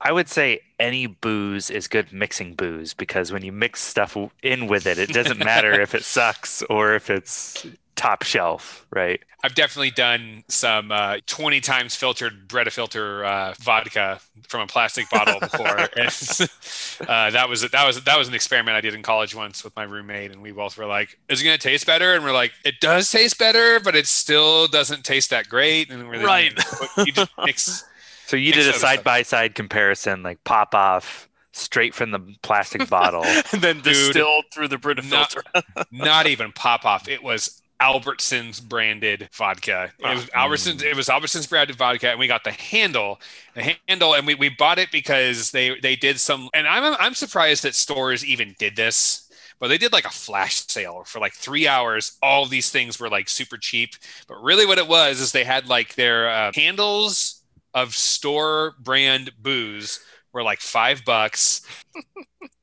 I 0.00 0.12
would 0.12 0.28
say 0.28 0.60
any 0.78 1.06
booze 1.06 1.70
is 1.70 1.88
good 1.88 2.12
mixing 2.12 2.54
booze 2.54 2.94
because 2.94 3.32
when 3.32 3.44
you 3.44 3.52
mix 3.52 3.80
stuff 3.82 4.16
in 4.42 4.68
with 4.68 4.86
it, 4.86 4.98
it 4.98 5.10
doesn't 5.10 5.38
matter 5.38 5.80
if 5.80 5.94
it 5.94 6.04
sucks 6.04 6.62
or 6.64 6.94
if 6.94 7.10
it's 7.10 7.66
top 7.96 8.22
shelf, 8.22 8.86
right? 8.90 9.20
I've 9.42 9.54
definitely 9.54 9.90
done 9.90 10.44
some 10.48 10.90
uh, 10.90 11.18
20 11.26 11.60
times 11.60 11.94
filtered 11.94 12.48
Brita 12.48 12.70
filter 12.70 13.24
uh, 13.24 13.54
vodka 13.58 14.20
from 14.48 14.62
a 14.62 14.66
plastic 14.66 15.10
bottle 15.10 15.38
before. 15.40 15.66
and, 15.96 16.08
uh, 17.08 17.30
that 17.30 17.46
was 17.48 17.62
that 17.62 17.86
was 17.86 18.02
that 18.02 18.18
was 18.18 18.28
an 18.28 18.34
experiment 18.34 18.76
I 18.76 18.80
did 18.80 18.94
in 18.94 19.02
college 19.02 19.34
once 19.34 19.62
with 19.62 19.76
my 19.76 19.84
roommate, 19.84 20.32
and 20.32 20.42
we 20.42 20.50
both 20.50 20.76
were 20.76 20.86
like, 20.86 21.18
"Is 21.28 21.40
it 21.40 21.44
going 21.44 21.56
to 21.56 21.62
taste 21.62 21.86
better?" 21.86 22.14
And 22.14 22.24
we're 22.24 22.32
like, 22.32 22.52
"It 22.64 22.80
does 22.80 23.10
taste 23.10 23.38
better, 23.38 23.78
but 23.78 23.94
it 23.94 24.06
still 24.06 24.66
doesn't 24.66 25.04
taste 25.04 25.30
that 25.30 25.48
great." 25.48 25.90
And 25.90 26.08
we're 26.08 26.16
like, 26.16 26.26
right. 26.26 27.06
You 27.06 27.12
just 27.12 27.30
mix. 27.44 27.84
So 28.28 28.36
you 28.36 28.52
did 28.52 28.68
a 28.68 28.74
side 28.74 29.02
by 29.02 29.22
side 29.22 29.54
comparison, 29.54 30.22
like 30.22 30.44
pop 30.44 30.74
off 30.74 31.30
straight 31.52 31.94
from 31.94 32.10
the 32.10 32.20
plastic 32.42 32.86
bottle, 32.90 33.24
and 33.24 33.62
then 33.62 33.80
distilled 33.80 34.44
through 34.52 34.68
the 34.68 34.76
Brita 34.76 35.00
filter. 35.00 35.42
not 35.90 36.26
even 36.26 36.52
pop 36.52 36.84
off. 36.84 37.08
It 37.08 37.22
was 37.22 37.62
Albertsons 37.80 38.62
branded 38.62 39.30
vodka. 39.32 39.92
It 39.98 40.14
was 40.14 40.26
Albertsons. 40.26 40.82
It 40.82 40.94
was 40.94 41.08
Albertsons 41.08 41.48
branded 41.48 41.76
vodka, 41.76 42.10
and 42.10 42.18
we 42.18 42.26
got 42.26 42.44
the 42.44 42.50
handle, 42.50 43.18
the 43.54 43.76
handle, 43.88 44.14
and 44.14 44.26
we, 44.26 44.34
we 44.34 44.50
bought 44.50 44.78
it 44.78 44.90
because 44.92 45.52
they 45.52 45.80
they 45.80 45.96
did 45.96 46.20
some. 46.20 46.50
And 46.52 46.68
I'm 46.68 46.96
I'm 47.00 47.14
surprised 47.14 47.62
that 47.62 47.74
stores 47.74 48.26
even 48.26 48.54
did 48.58 48.76
this, 48.76 49.26
but 49.58 49.68
they 49.68 49.78
did 49.78 49.94
like 49.94 50.04
a 50.04 50.10
flash 50.10 50.66
sale 50.66 51.02
for 51.06 51.18
like 51.18 51.32
three 51.32 51.66
hours. 51.66 52.18
All 52.22 52.44
these 52.44 52.68
things 52.68 53.00
were 53.00 53.08
like 53.08 53.30
super 53.30 53.56
cheap, 53.56 53.94
but 54.26 54.42
really 54.42 54.66
what 54.66 54.76
it 54.76 54.86
was 54.86 55.18
is 55.18 55.32
they 55.32 55.44
had 55.44 55.66
like 55.66 55.94
their 55.94 56.28
uh, 56.28 56.52
handles 56.54 57.37
of 57.74 57.94
store 57.94 58.74
brand 58.80 59.32
booze 59.40 60.00
were 60.32 60.42
like 60.42 60.60
five 60.60 61.04
bucks. 61.04 61.62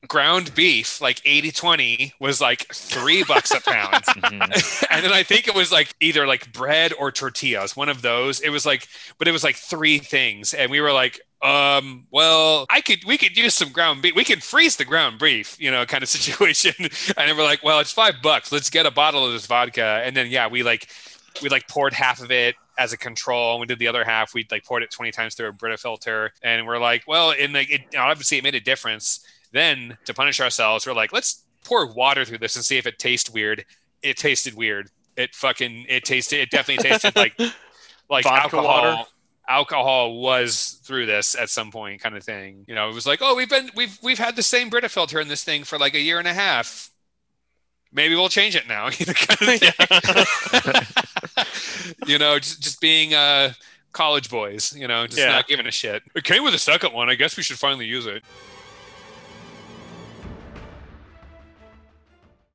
ground 0.08 0.54
beef, 0.54 1.00
like 1.00 1.20
80 1.24 1.50
20, 1.50 2.14
was 2.20 2.40
like 2.40 2.72
three 2.72 3.24
bucks 3.24 3.50
a 3.50 3.60
pound. 3.60 4.04
Mm-hmm. 4.16 4.86
and 4.90 5.04
then 5.04 5.12
I 5.12 5.22
think 5.22 5.46
it 5.46 5.54
was 5.54 5.70
like 5.70 5.94
either 6.00 6.26
like 6.26 6.52
bread 6.52 6.92
or 6.98 7.12
tortillas, 7.12 7.76
one 7.76 7.88
of 7.88 8.02
those. 8.02 8.40
It 8.40 8.48
was 8.48 8.64
like, 8.64 8.88
but 9.18 9.28
it 9.28 9.32
was 9.32 9.44
like 9.44 9.56
three 9.56 9.98
things. 9.98 10.54
And 10.54 10.70
we 10.70 10.80
were 10.80 10.92
like, 10.92 11.20
um, 11.42 12.06
well, 12.10 12.66
I 12.70 12.80
could, 12.80 13.04
we 13.04 13.18
could 13.18 13.36
use 13.36 13.54
some 13.54 13.70
ground 13.70 14.02
beef. 14.02 14.14
We 14.16 14.24
can 14.24 14.40
freeze 14.40 14.76
the 14.76 14.84
ground 14.84 15.18
beef, 15.18 15.56
you 15.60 15.70
know, 15.70 15.84
kind 15.86 16.02
of 16.02 16.08
situation. 16.08 16.74
and 16.78 16.90
then 17.16 17.36
we're 17.36 17.44
like, 17.44 17.62
well, 17.62 17.78
it's 17.78 17.92
five 17.92 18.14
bucks. 18.22 18.50
Let's 18.50 18.70
get 18.70 18.86
a 18.86 18.90
bottle 18.90 19.26
of 19.26 19.32
this 19.32 19.46
vodka. 19.46 20.02
And 20.04 20.16
then, 20.16 20.28
yeah, 20.28 20.48
we 20.48 20.62
like, 20.62 20.88
we 21.42 21.48
like 21.48 21.68
poured 21.68 21.92
half 21.92 22.20
of 22.20 22.30
it 22.30 22.56
as 22.78 22.92
a 22.92 22.96
control 22.96 23.52
and 23.52 23.60
we 23.60 23.66
did 23.66 23.78
the 23.78 23.88
other 23.88 24.04
half 24.04 24.34
we 24.34 24.46
like 24.50 24.64
poured 24.64 24.82
it 24.82 24.90
20 24.90 25.10
times 25.10 25.34
through 25.34 25.48
a 25.48 25.52
brita 25.52 25.78
filter 25.78 26.32
and 26.42 26.66
we're 26.66 26.78
like 26.78 27.02
well 27.06 27.30
in 27.30 27.52
like 27.52 27.70
it 27.70 27.80
obviously 27.96 28.36
it 28.36 28.44
made 28.44 28.54
a 28.54 28.60
difference 28.60 29.24
then 29.52 29.96
to 30.04 30.14
punish 30.14 30.40
ourselves, 30.40 30.86
we're 30.86 30.92
like, 30.92 31.12
let's 31.12 31.44
pour 31.64 31.92
water 31.92 32.24
through 32.24 32.38
this 32.38 32.56
and 32.56 32.64
see 32.64 32.78
if 32.78 32.86
it 32.86 32.98
tastes 32.98 33.30
weird. 33.30 33.64
It 34.02 34.16
tasted 34.16 34.54
weird. 34.54 34.90
It 35.16 35.34
fucking 35.34 35.86
it 35.88 36.04
tasted 36.04 36.40
it 36.40 36.50
definitely 36.50 36.90
tasted 36.90 37.16
like 37.16 37.38
like 38.10 38.24
Vodka 38.24 38.42
alcohol. 38.42 38.64
Water. 38.64 39.02
Alcohol 39.48 40.20
was 40.20 40.80
through 40.84 41.06
this 41.06 41.36
at 41.36 41.48
some 41.48 41.70
point, 41.70 42.02
kind 42.02 42.16
of 42.16 42.24
thing. 42.24 42.64
You 42.66 42.74
know, 42.74 42.90
it 42.90 42.94
was 42.94 43.06
like, 43.06 43.20
oh, 43.22 43.34
we've 43.34 43.48
been 43.48 43.70
we've 43.74 43.98
we've 44.02 44.18
had 44.18 44.36
the 44.36 44.42
same 44.42 44.68
Brita 44.68 44.88
filter 44.88 45.20
in 45.20 45.28
this 45.28 45.44
thing 45.44 45.64
for 45.64 45.78
like 45.78 45.94
a 45.94 46.00
year 46.00 46.18
and 46.18 46.28
a 46.28 46.34
half. 46.34 46.90
Maybe 47.92 48.14
we'll 48.14 48.28
change 48.28 48.56
it 48.56 48.68
now. 48.68 48.90
you 52.06 52.18
know, 52.18 52.38
just 52.38 52.62
just 52.62 52.80
being 52.80 53.14
uh 53.14 53.52
college 53.92 54.30
boys, 54.30 54.74
you 54.76 54.86
know, 54.86 55.06
just 55.06 55.18
yeah. 55.18 55.28
not 55.28 55.48
giving 55.48 55.66
a 55.66 55.70
shit. 55.70 56.02
It 56.14 56.24
came 56.24 56.44
with 56.44 56.54
a 56.54 56.58
second 56.58 56.92
one. 56.92 57.08
I 57.08 57.14
guess 57.14 57.36
we 57.36 57.42
should 57.42 57.58
finally 57.58 57.86
use 57.86 58.06
it. 58.06 58.22